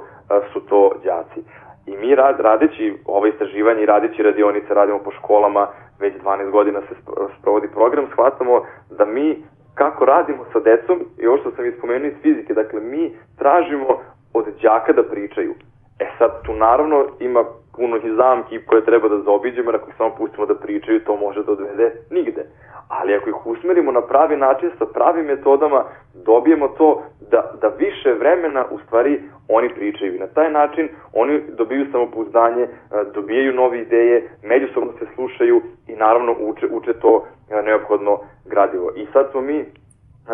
[0.53, 1.41] su to đaci.
[1.87, 5.67] I mi rad, radeći ovo istraživanje i radeći radionice, radimo po školama,
[6.01, 6.95] već 12 godina se
[7.39, 12.15] sprovodi program, shvatamo da mi kako radimo sa decom i ovo što sam ispomenuo iz
[12.23, 14.01] fizike, dakle mi tražimo
[14.33, 15.55] od đaka da pričaju.
[15.99, 17.45] E sad, tu naravno ima
[17.77, 21.17] puno i zamki koje treba da zaobiđemo, jer ako ih samo pustimo da pričaju, to
[21.17, 22.45] može da odvede nigde.
[22.89, 28.13] Ali ako ih usmerimo na pravi način, sa pravim metodama, dobijemo to da, da više
[28.13, 30.15] vremena u stvari oni pričaju.
[30.15, 32.69] I na taj način oni dobiju samopouzdanje, e,
[33.15, 38.91] dobijaju nove ideje, međusobno se slušaju i naravno uče, uče to e, neophodno gradivo.
[38.97, 39.65] I sad smo mi,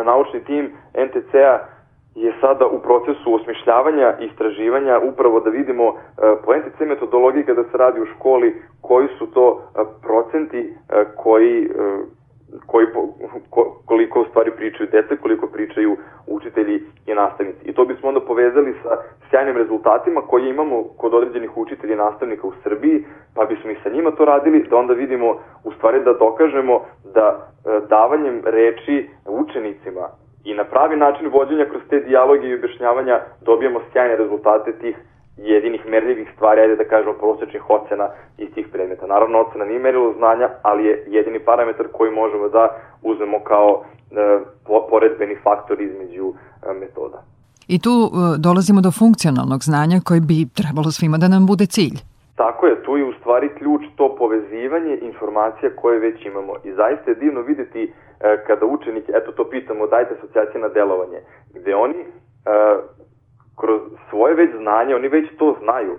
[0.05, 1.59] naučni tim NTC-a,
[2.15, 5.93] je sada u procesu osmišljavanja i istraživanja upravo da vidimo e,
[6.45, 11.71] po NTC metodologiji kada se radi u školi koji su to e, procenti e, koji
[12.67, 12.87] koji
[13.51, 15.97] ko, koliko u stvari pričaju dece, koliko pričaju
[16.27, 17.59] učitelji i nastavnici.
[17.65, 18.89] I to bismo onda povezali sa
[19.31, 23.89] sjajnim rezultatima koje imamo kod određenih učitelja i nastavnika u Srbiji, pa bismo i sa
[23.89, 26.81] njima to radili, da onda vidimo u stvari da dokažemo
[27.15, 27.53] da
[27.89, 30.09] davanjem reči učenicima
[30.45, 34.97] i na pravi način vođenja kroz te dijaloge i objašnjavanja dobijemo sjajne rezultate tih
[35.37, 39.07] jedinih merljivih stvari, ajde da kažemo prosečnih ocena iz tih predmeta.
[39.07, 42.69] Naravno, ocena nije merilo znanja, ali je jedini parametar koji možemo da
[43.03, 44.41] uzmemo kao e,
[44.91, 47.23] poredbeni faktor između e, metoda.
[47.69, 51.97] I tu e, dolazimo do funkcionalnog znanja koji bi trebalo svima da nam bude cilj.
[52.37, 56.53] Tako je, tu je u stvari ključ to povezivanje informacija koje već imamo.
[56.65, 57.93] I zaista je divno videti
[58.47, 61.21] kada učenik, eto to pitamo, dajte asocijacije na delovanje,
[61.55, 62.07] gde oni e,
[63.61, 63.81] kroz
[64.11, 65.99] svoje već znanje, oni već to znaju,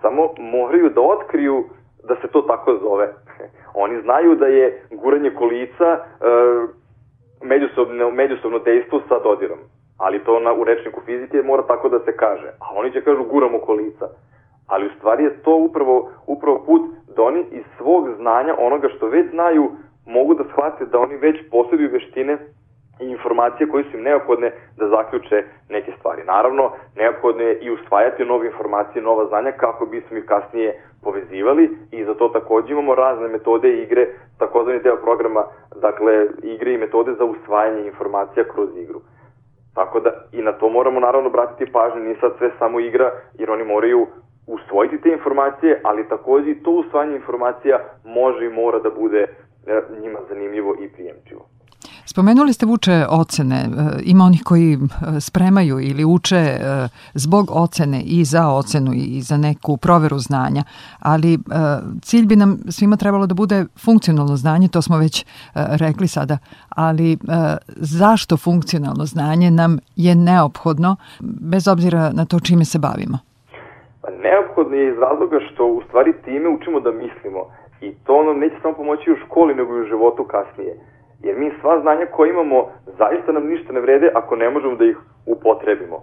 [0.00, 1.64] samo moraju da otkriju
[2.08, 3.12] da se to tako zove.
[3.84, 5.98] Oni znaju da je guranje kolica e,
[7.42, 9.58] međusobno, međusobno dejstvo sa dodirom.
[9.98, 12.48] Ali to na, u rečniku fizike mora tako da se kaže.
[12.60, 14.08] A oni će kažu guramo kolica.
[14.66, 16.82] Ali u stvari je to upravo, upravo put
[17.16, 19.70] da oni iz svog znanja, onoga što već znaju,
[20.06, 22.38] mogu da shvate da oni već posjeduju veštine
[23.00, 26.22] i informacije koje su im neophodne da zaključe neke stvari.
[26.24, 32.04] Naravno, neophodno je i usvajati nove informacije, nova znanja kako bismo ih kasnije povezivali i
[32.04, 34.06] za to takođe imamo razne metode i igre,
[34.38, 35.44] takozvani deo programa,
[35.80, 39.00] dakle igre i metode za usvajanje informacija kroz igru.
[39.74, 43.50] Tako da i na to moramo naravno obratiti pažnju, nije sad sve samo igra, jer
[43.50, 44.06] oni moraju
[44.46, 49.26] usvojiti te informacije, ali takođe i to usvajanje informacija može i mora da bude
[50.02, 51.46] njima zanimljivo i prijemčivo.
[52.04, 53.56] Spomenuli ste vuče ocene.
[53.56, 53.68] E,
[54.04, 54.78] ima onih koji e,
[55.20, 56.58] spremaju ili uče e,
[57.14, 60.62] zbog ocene i za ocenu i za neku proveru znanja,
[61.00, 61.38] ali
[62.02, 66.38] cilj bi nam svima trebalo da bude funkcionalno znanje, to smo već rekli sada,
[66.68, 67.18] ali
[67.66, 70.96] zašto funkcionalno znanje nam je neophodno
[71.52, 73.18] bez obzira na to čime se bavimo?
[74.02, 77.40] Pa neophodno je iz razloga što u stvari time učimo da mislimo
[77.80, 80.76] I to nam neće samo pomoći u školi, nego i u životu kasnije.
[81.22, 82.68] Jer mi sva znanja koje imamo
[82.98, 84.96] zaista nam ništa ne vrede ako ne možemo da ih
[85.26, 86.02] upotrebimo.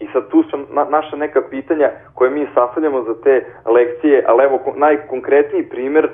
[0.00, 4.44] I sad tu su na, naša neka pitanja koje mi sastavljamo za te lekcije, ali
[4.44, 6.10] evo najkonkretniji primer uh,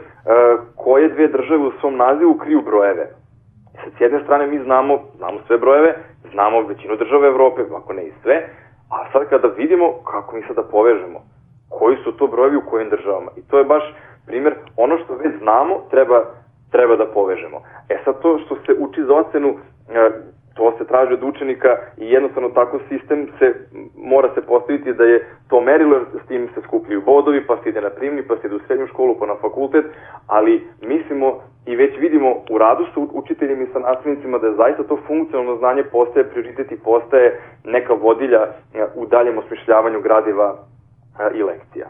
[0.76, 3.07] koje dve države u svom nazivu kriju brojeve.
[3.97, 5.95] S jedne strane mi znamo, znamo sve brojeve,
[6.32, 8.49] znamo većinu države Evrope, ako ne i sve,
[8.90, 11.20] a sad kada vidimo kako mi sad da povežemo,
[11.70, 13.30] koji su to brojevi u kojim državama.
[13.36, 13.95] I to je baš
[14.27, 16.25] primjer, ono što već znamo treba,
[16.70, 17.62] treba da povežemo.
[17.89, 19.49] E sad to što se uči za ocenu,
[19.89, 20.11] e,
[20.55, 23.55] to se traži od učenika i jednostavno tako sistem se
[23.97, 27.81] mora se postaviti da je to merilo, s tim se skupljaju bodovi, pa se ide
[27.81, 29.85] na primni, pa se ide u srednju školu, pa na fakultet,
[30.27, 34.83] ali mislimo i već vidimo u radu sa učiteljima i sa nastavnicima da je zaista
[34.83, 40.57] to funkcionalno znanje postaje prioritet i postaje neka vodilja e, u daljem osmišljavanju gradiva
[41.20, 41.87] e, i lekcija.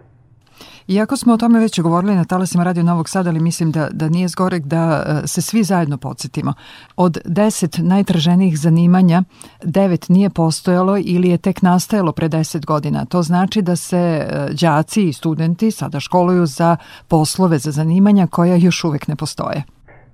[0.92, 4.08] Iako smo o tome već govorili na talasima Radio Novog Sada, ali mislim da, da
[4.08, 6.54] nije zgorek da e, se svi zajedno podsjetimo.
[6.96, 9.22] Od deset najtraženijih zanimanja,
[9.64, 13.04] devet nije postojalo ili je tek nastajalo pre deset godina.
[13.04, 16.76] To znači da se e, đaci i studenti sada školuju za
[17.08, 19.62] poslove, za zanimanja koja još uvek ne postoje.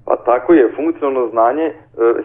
[0.08, 1.74] Pa tako je, funkcionalno znanje e,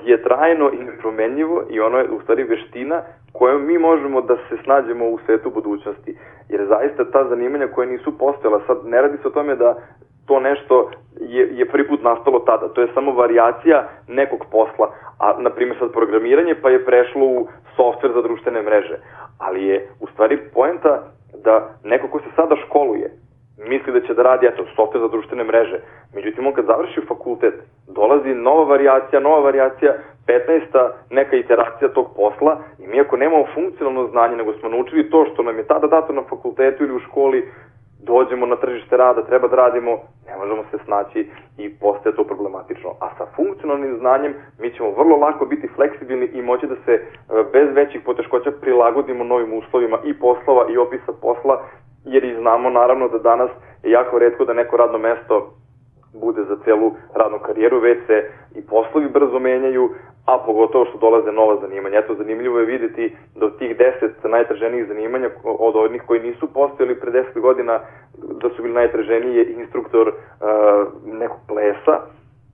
[0.06, 4.58] je trajno i nepromenljivo i ono je u stvari veština kojom mi možemo da se
[4.64, 6.18] snađemo u svetu budućnosti.
[6.50, 9.76] Jer zaista ta zanimanja koja nisu postojala, sad ne radi se o tome da
[10.26, 12.68] to nešto je, je prvi put nastalo tada.
[12.68, 14.92] To je samo variacija nekog posla.
[15.20, 18.98] A, na primjer, sad programiranje pa je prešlo u softver za društvene mreže.
[19.40, 21.04] Ali je, u stvari, poenta
[21.44, 23.12] da neko ko se sada školuje,
[23.58, 25.80] misli da će da radi, eto, softver za društvene mreže.
[26.16, 27.54] Međutim, on kad završi fakultet,
[27.88, 29.94] dolazi nova variacija, nova variacija,
[30.28, 30.90] 15.
[31.10, 35.44] neka iteracija tog posla i mi ako nemamo funkcionalno znanje, nego smo naučili to što
[35.44, 37.52] nam je tada dato na fakultetu ili u školi,
[38.04, 39.92] dođemo na tržište rada, treba da radimo,
[40.28, 42.90] ne možemo se snaći i postaje to problematično.
[43.00, 47.02] A sa funkcionalnim znanjem mi ćemo vrlo lako biti fleksibilni i moći da se e,
[47.54, 51.64] bez većih poteškoća prilagodimo novim uslovima i poslova i opisa posla
[52.06, 53.50] jer i znamo naravno da danas
[53.84, 55.54] je jako redko da neko radno mesto
[56.14, 59.90] bude za celu radnu karijeru, već se i poslovi brzo menjaju,
[60.26, 62.00] a pogotovo što dolaze nova zanimanja.
[62.00, 67.00] Eto, zanimljivo je videti da od tih deset najtraženijih zanimanja, od onih koji nisu postojali
[67.00, 67.80] pre deset godina,
[68.42, 70.14] da su bili najtraženiji je instruktor uh,
[71.14, 71.96] nekog plesa,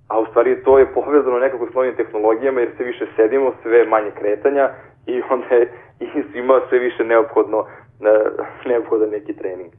[0.08, 3.86] a u stvari to je povezano nekako s novim tehnologijama jer se više sedimo, sve
[3.86, 4.70] manje kretanja
[5.14, 5.64] i onda je
[5.99, 7.66] i svima sve više neophodno
[8.66, 9.72] neophodan neki trening.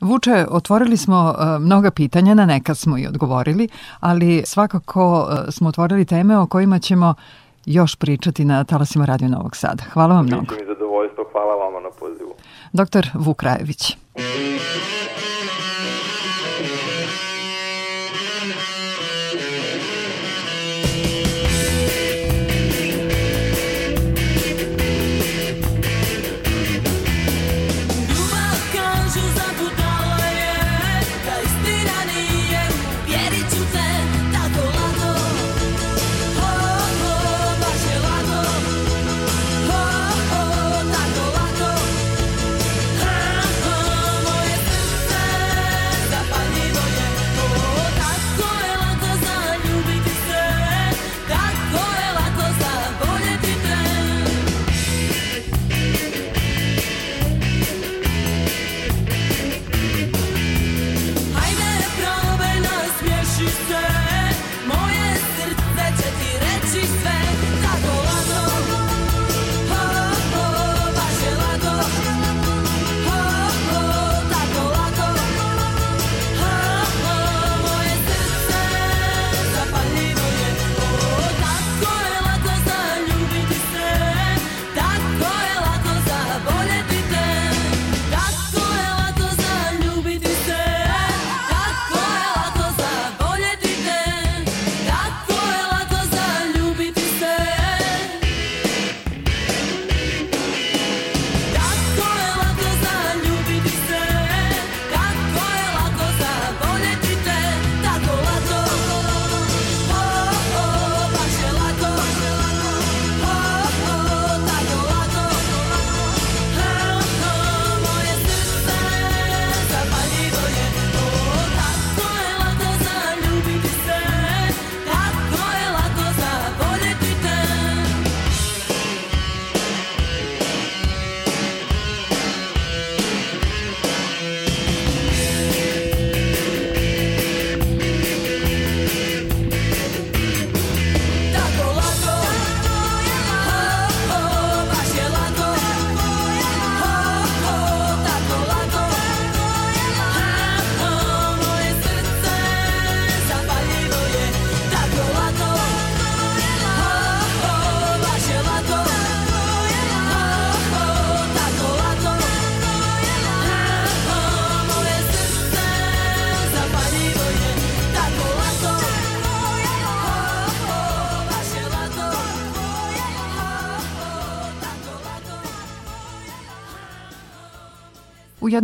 [0.00, 3.68] Vuče, otvorili smo uh, mnoga pitanja, na neka smo i odgovorili,
[4.00, 7.14] ali svakako uh, smo otvorili teme o kojima ćemo
[7.66, 9.82] još pričati na talasima Radio Novog Sada.
[9.92, 10.42] Hvala vam mnogo.
[10.42, 12.34] Biće mi zadovoljstvo, hvala vama na pozivu.
[12.72, 13.96] Doktor Vuk Rajević.
[14.14, 15.03] U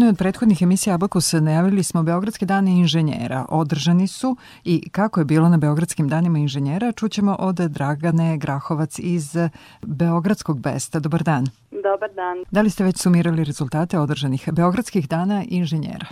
[0.01, 3.44] jednoj od prethodnih emisija Abakus najavili smo Beogradske dane inženjera.
[3.48, 9.36] Održani su i kako je bilo na Beogradskim danima inženjera čućemo od Dragane Grahovac iz
[9.82, 11.01] Beogradskog Besta.
[11.01, 11.44] Dobar dan.
[11.70, 12.44] Dobar dan.
[12.51, 16.07] Da li ste već sumirali rezultate održanih Beogradskih dana inženjera?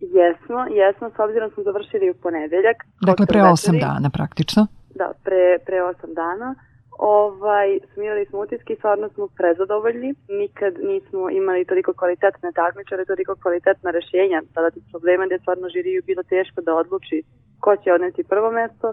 [0.00, 2.76] Jesmo, jesmo, s obzirom smo završili u ponedeljak.
[3.00, 4.66] Dakle, pre osam dana praktično.
[4.94, 6.54] Da, pre, pre osam dana.
[6.98, 10.14] Ovaj, sumirali smo utiske i stvarno smo prezadovoljni.
[10.28, 16.02] Nikad nismo imali toliko kvalitetne takmičare, toliko kvalitetna rešenja tada tih problema gde stvarno žiriju
[16.06, 17.22] bilo teško da odluči
[17.60, 18.92] ko će odneti prvo mesto.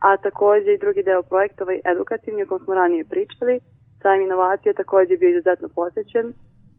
[0.00, 3.60] A takođe i drugi deo projekta, ovaj edukativni o kom smo ranije pričali,
[4.02, 6.32] sajam inovacije takođe bio izuzetno posećen,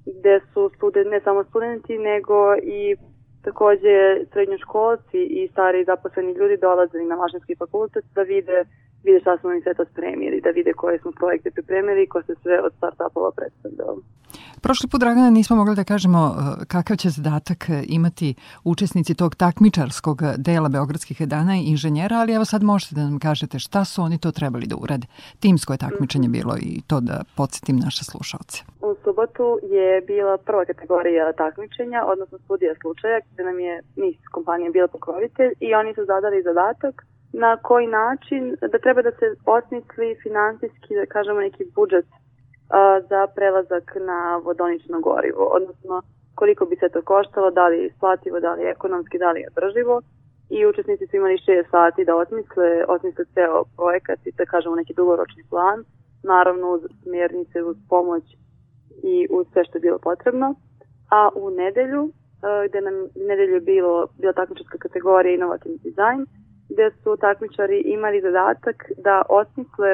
[0.05, 2.95] gde su student, ne samo studenti, nego i
[3.43, 8.65] takođe srednjoškolci i stari zaposleni ljudi dolazili na mašinski fakultet da vide
[9.03, 12.21] vide šta smo mi sve to spremili, da vide koje smo projekte pripremili i ko
[12.23, 13.97] se sve od start-upova predstavljao.
[14.61, 19.35] Prošli put, Dragana, nismo mogli da kažemo uh, kakav će zadatak uh, imati učesnici tog
[19.35, 24.01] takmičarskog dela Beogradskih dana i inženjera, ali evo sad možete da nam kažete šta su
[24.01, 25.07] oni to trebali da urade.
[25.39, 26.37] Timsko je takmičenje mhm.
[26.37, 28.57] bilo i to da podsjetim naše slušalce.
[28.81, 34.71] U subotu je bila prva kategorija takmičenja, odnosno studija slučaja, gde nam je NIS kompanija
[34.71, 40.17] bila pokrovitelj i oni su zadali zadatak na koji način da treba da se osmisli
[40.23, 42.05] finansijski, da kažemo, neki budžet
[42.69, 46.01] a, za prelazak na vodonično gorivo, odnosno
[46.35, 49.39] koliko bi se to koštalo, da li je isplativo, da li je ekonomski, da li
[49.41, 50.01] je održivo
[50.49, 54.93] i učesnici su imali 6 sati da osmisle, osmisle ceo projekat i da kažemo neki
[54.93, 55.83] dugoročni plan,
[56.23, 58.23] naravno uz smjernice, uz pomoć
[59.03, 60.55] i uz sve što je bilo potrebno.
[61.11, 62.11] A u nedelju,
[62.67, 62.93] gde nam
[63.29, 66.25] nedelju je bilo, bila takmičarska kategorija inovativni dizajn,
[66.69, 69.91] gde su takmičari imali zadatak da osmisle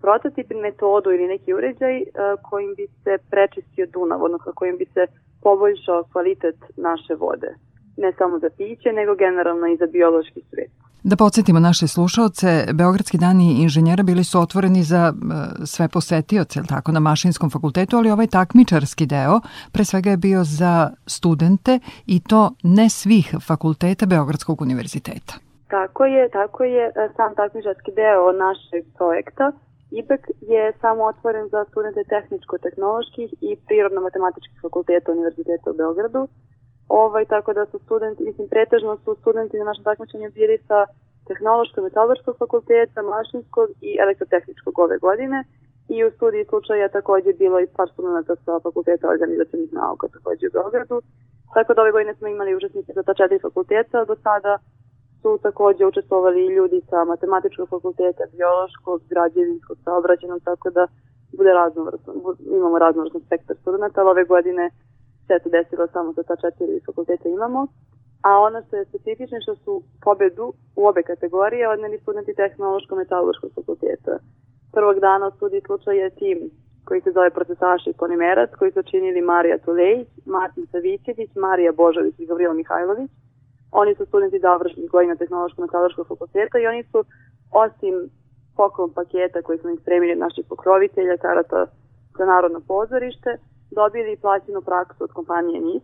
[0.00, 2.08] prototip metodu ili neki uređaj uh,
[2.50, 5.06] kojim bi se prečistio Dunav, odnosno kojim bi se
[5.42, 7.50] poboljšao kvalitet naše vode.
[7.96, 10.70] Ne samo za piće, nego generalno i za biološki svet.
[11.02, 15.32] Da podsjetimo naše slušaoce, Beogradski dani inženjera bili su otvoreni za uh,
[15.64, 19.40] sve posetioce, tako, na mašinskom fakultetu, ali ovaj takmičarski deo
[19.72, 25.49] pre svega je bio za studente i to ne svih fakulteta Beogradskog univerziteta.
[25.70, 29.52] Tako je, tako je e, sam takmičarski deo našeg projekta.
[29.90, 36.22] IBEK je samo otvoren za studente tehničko-tehnoloških i prirodno-matematičkih fakulteta Univerziteta u Beogradu.
[36.88, 40.78] Ovaj, tako da su studenti, mislim, pretežno su studenti na našem takmičenju bili sa
[41.28, 45.38] tehnološkog, metalurškog fakulteta, mašinskog i elektrotehničkog ove godine.
[45.94, 50.54] I u studiji slučaja takođe bilo i par studenta sa fakulteta organizacijnih nauka takođe u
[50.56, 50.96] Beogradu.
[51.54, 54.52] Tako da ove godine smo imali učesnice za ta četiri fakulteta, do sada
[55.22, 60.86] su takođe učestvovali i ljudi sa matematičkog fakulteta, biološkog, građevinskog, saobraćenog, tako da
[61.36, 62.12] bude raznovrsno,
[62.58, 64.70] imamo raznovrsno spektar studenta, ove godine
[65.38, 67.66] se desilo samo sa ta četiri fakulteta imamo.
[68.22, 74.18] A ono što je specifično što su pobedu u obe kategorije odneli studenti tehnološko-metalurškog fakulteta.
[74.72, 76.38] Prvog dana od studiji slučaj je tim
[76.84, 82.26] koji se zove procesaši Ponimerac, koji su činili Marija Tulejić, Martin Savićević, Marija Božović i
[82.26, 83.10] Gavrilo Mihajlović.
[83.72, 87.04] Oni su studenti završnih godina tehnološko-metalaškog fakulteta i oni su
[87.50, 88.10] osim
[88.56, 91.66] poklon paketa koji smo im spremili od naših pokrovitelja, karata
[92.18, 93.30] za narodno pozorište,
[93.70, 95.82] dobili plaćenu praksu od kompanije NIS.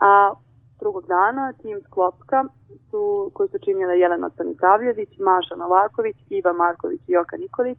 [0.00, 0.32] A
[0.80, 2.44] drugog dana tim Sklopka
[2.90, 7.78] su, koji su činjela Jelena Stanisavljević, Maša Novaković, Iva Marković i Joka Nikolić,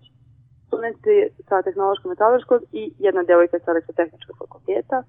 [0.68, 1.16] studenti
[1.48, 5.04] sa tehnološko-metalaškog i jedna devojka sa elektrotehničkog fakulteta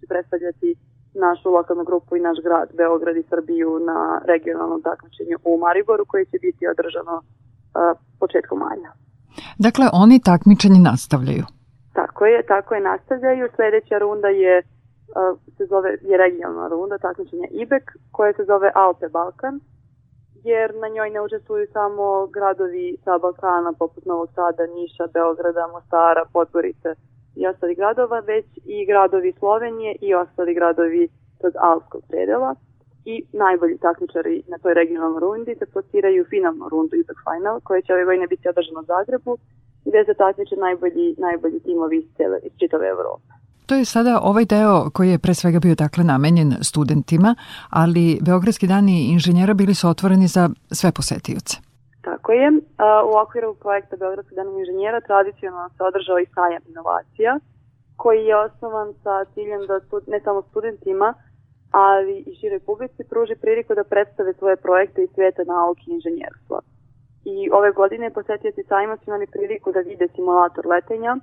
[0.00, 0.76] će predstavljati
[1.14, 6.24] našu lokalnu grupu i naš grad, Beograd i Srbiju na regionalnom takmičenju u Mariboru koji
[6.26, 8.92] će biti održano uh, početkom maja.
[9.58, 11.44] Dakle, oni takmičenje nastavljaju.
[11.92, 13.48] Tako je, tako je nastavljaju.
[13.56, 19.08] Sledeća runda je uh, se zove je regionalna runda takmičenja IBEK koja se zove Alpe
[19.08, 19.60] Balkan
[20.44, 26.24] jer na njoj ne učestvuju samo gradovi sa Balkana poput Novog Sada, Niša, Beograda, Mostara,
[26.32, 26.90] Podgorice,
[27.36, 31.08] i ostali gradova, već i gradovi Slovenije i ostali gradovi
[31.40, 32.54] tog alpskog predela
[33.04, 37.92] i najbolji takmičari na toj regionalnoj rundi se plasiraju finalnu rundu Ipak Final, koja će
[37.92, 39.32] ove godine biti održana u Zagrebu,
[39.84, 43.28] gde se takmiče najbolji, najbolji timovi iz, cele, iz čitave Evrope.
[43.66, 47.34] To je sada ovaj deo koji je pre svega bio dakle namenjen studentima,
[47.70, 51.56] ali Beogradski dani inženjera bili su otvoreni za sve posetioce.
[52.24, 52.50] Tako je.
[53.10, 57.32] U okviru projekta Beogradskog dana inženjera tradicionalno se održao i sajam inovacija,
[57.96, 61.14] koji je osnovan sa ciljem da ne samo studentima,
[61.70, 66.58] ali i široj publici pruži priliku da predstave svoje projekte iz sveta nauke i inženjerstva.
[67.24, 71.16] I ove godine posetioci sajma su imali priliku da vide simulator letenja,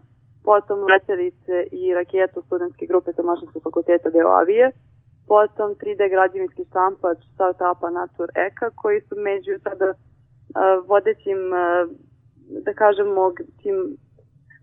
[0.43, 4.71] potom letelice i raketu studentske grupe Tomašinskog fakulteta deo avije,
[5.27, 9.93] potom 3D građevinski štampač startupa Natur Eka, koji su među sada
[10.87, 11.39] vodećim,
[12.65, 13.97] da kažemo, tim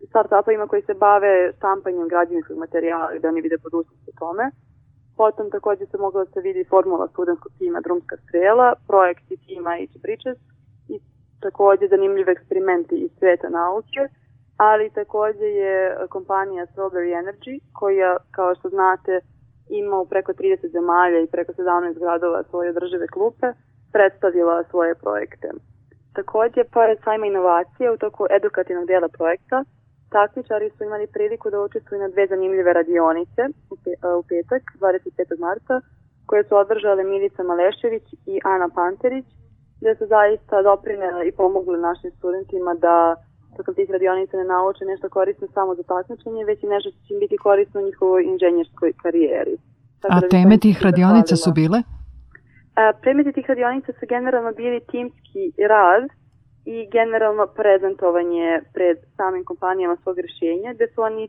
[0.09, 4.51] startupima koji se bave štampanjem građevinskog materijala i da oni vide budućnost u tome.
[5.16, 9.99] Potom takođe se mogla da se vidi formula studentskog tima Drumska strela, projekti tima H.
[10.03, 10.39] Bridges
[10.89, 11.01] i
[11.41, 14.03] takođe zanimljivi eksperimenti iz sveta nauke,
[14.57, 19.20] ali takođe je kompanija Strawberry Energy koja, kao što znate,
[19.68, 23.47] ima u preko 30 zemalja i preko 17 gradova svoje održive klupe,
[23.93, 25.49] predstavila svoje projekte.
[26.19, 29.57] Takođe, pored sajma inovacije, u toku edukativnog dela projekta,
[30.16, 33.43] takmičari su imali priliku da učestvuju na dve zanimljive radionice
[34.21, 35.39] u petak, 25.
[35.47, 35.75] marta,
[36.29, 39.27] koje su održale Milica Malešević i Ana Panterić,
[39.81, 42.95] gde su zaista doprinele i pomogli našim studentima da
[43.57, 47.21] tokom tih radionica ne nauče nešto korisno samo za takmičenje, već i nešto će im
[47.21, 49.57] biti korisno u njihovoj inženjerskoj karijeri.
[50.01, 51.79] Tako A da teme tih radionica su bile?
[52.79, 56.05] A, predmeti tih radionica su generalno bili timski rad
[56.64, 61.29] i generalno prezentovanje pred samim kompanijama svog rešenja, gde su oni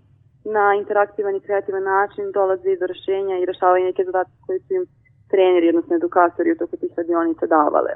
[0.56, 4.86] na interaktivan i kreativan način dolaze do rešenja i rešavaju neke zadatke koje su im
[5.32, 7.93] treneri, odnosno edukatori u toku tih radionica davale.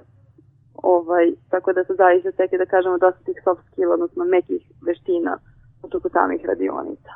[0.96, 5.34] Ovaj, tako da su zaista tekli da kažemo dosta tih soft skill, odnosno mekih veština
[5.84, 7.12] u toku samih radionica.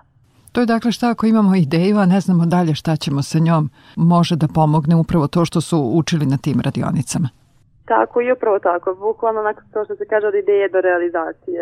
[0.58, 3.64] To je dakle šta ako imamo ideju, a ne znamo dalje šta ćemo sa njom,
[4.14, 7.30] može da pomogne upravo to što su učili na tim radionicama.
[7.92, 11.62] Tako i upravo tako, bukvalno onako to što se kaže od ideje do realizacije.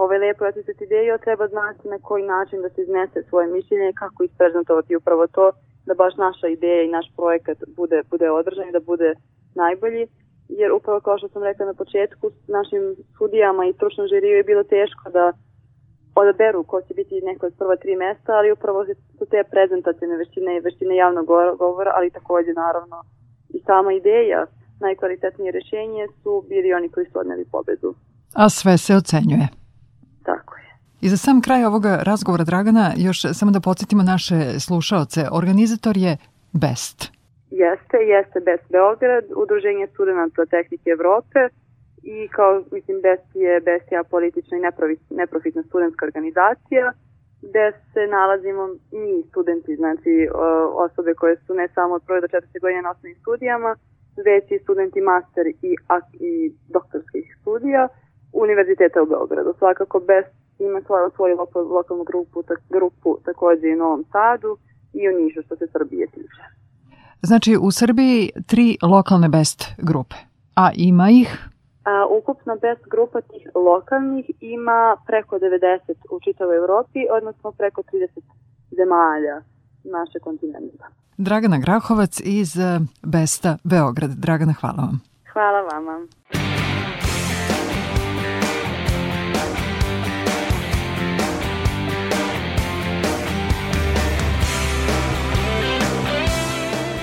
[0.00, 3.92] Ovo je lepo otisati ideju, treba znati na koji način da se iznese svoje mišljenje
[4.02, 5.46] kako isprezentovati upravo to,
[5.86, 9.10] da baš naša ideja i naš projekat bude, bude održan i da bude
[9.62, 10.04] najbolji
[10.48, 12.82] jer upravo kao što sam rekla na početku, našim
[13.18, 15.32] sudijama i stručnom žiriju je bilo teško da
[16.14, 18.84] odaberu ko će biti neko od prva tri mesta, ali upravo
[19.18, 21.26] su te prezentacijne veštine i veštine javnog
[21.58, 22.96] govora, ali takođe naravno
[23.48, 24.46] i sama ideja,
[24.80, 27.94] najkvalitetnije rešenje su bili oni koji su odneli pobedu.
[28.34, 29.46] A sve se ocenjuje.
[30.24, 30.70] Tako je.
[31.00, 36.16] I za sam kraj ovoga razgovora, Dragana, još samo da podsjetimo naše slušaoce, organizator je
[36.52, 36.98] BEST.
[37.62, 41.40] Jeste, jeste BEST Beograd, Udruženje studenta Tehnike Evrope
[42.04, 44.64] i kao, mislim, BEST je BEST politična i
[45.10, 46.92] neprofitna studentska organizacija
[47.48, 48.62] gde se nalazimo
[49.02, 50.14] mi studenti, znači
[50.86, 53.76] osobe koje su ne samo od prve do četvrte godine na osnovnim studijama,
[54.28, 55.70] već i studenti master i,
[56.28, 56.32] i
[56.76, 57.88] doktorskih studija
[58.32, 59.54] Univerziteta u Beogradu.
[59.58, 61.34] Svakako BEST ima svoju, svoju
[61.76, 64.56] lokalnu grupu, tak, grupu takođe i u Novom Sadu
[64.98, 66.42] i u Nišu što se Srbije tiče.
[67.22, 70.16] Znači u Srbiji tri lokalne best grupe,
[70.54, 71.30] a ima ih?
[71.84, 78.08] A, ukupno best grupa tih lokalnih ima preko 90 u čitavoj Evropi, odnosno preko 30
[78.76, 79.36] zemalja
[79.84, 80.86] naše kontinenta.
[81.16, 84.10] Dragana Grahovac iz eh, Besta Beograd.
[84.10, 85.00] Dragana, hvala vam.
[85.32, 86.06] Hvala vama.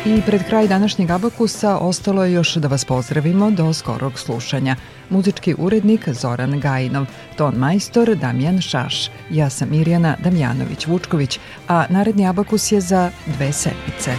[0.06, 4.76] I pred kraj današnjeg Abakusa ostalo je još da vas pozdravimo do skorog slušanja.
[5.10, 7.06] Muzički urednik Zoran Gajinov,
[7.38, 14.12] ton majstor Damjan Šaš, ja sam Mirjana Damjanović-Vučković, a naredni Abakus je za dve sedmice.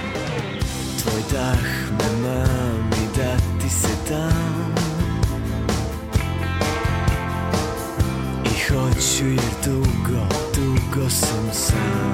[1.02, 1.58] Tvoj dah
[1.90, 4.74] me mami da ti se dam
[8.44, 12.11] I hoću jer dugo, dugo sam sam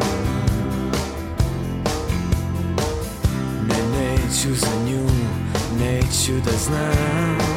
[6.29, 7.47] neću da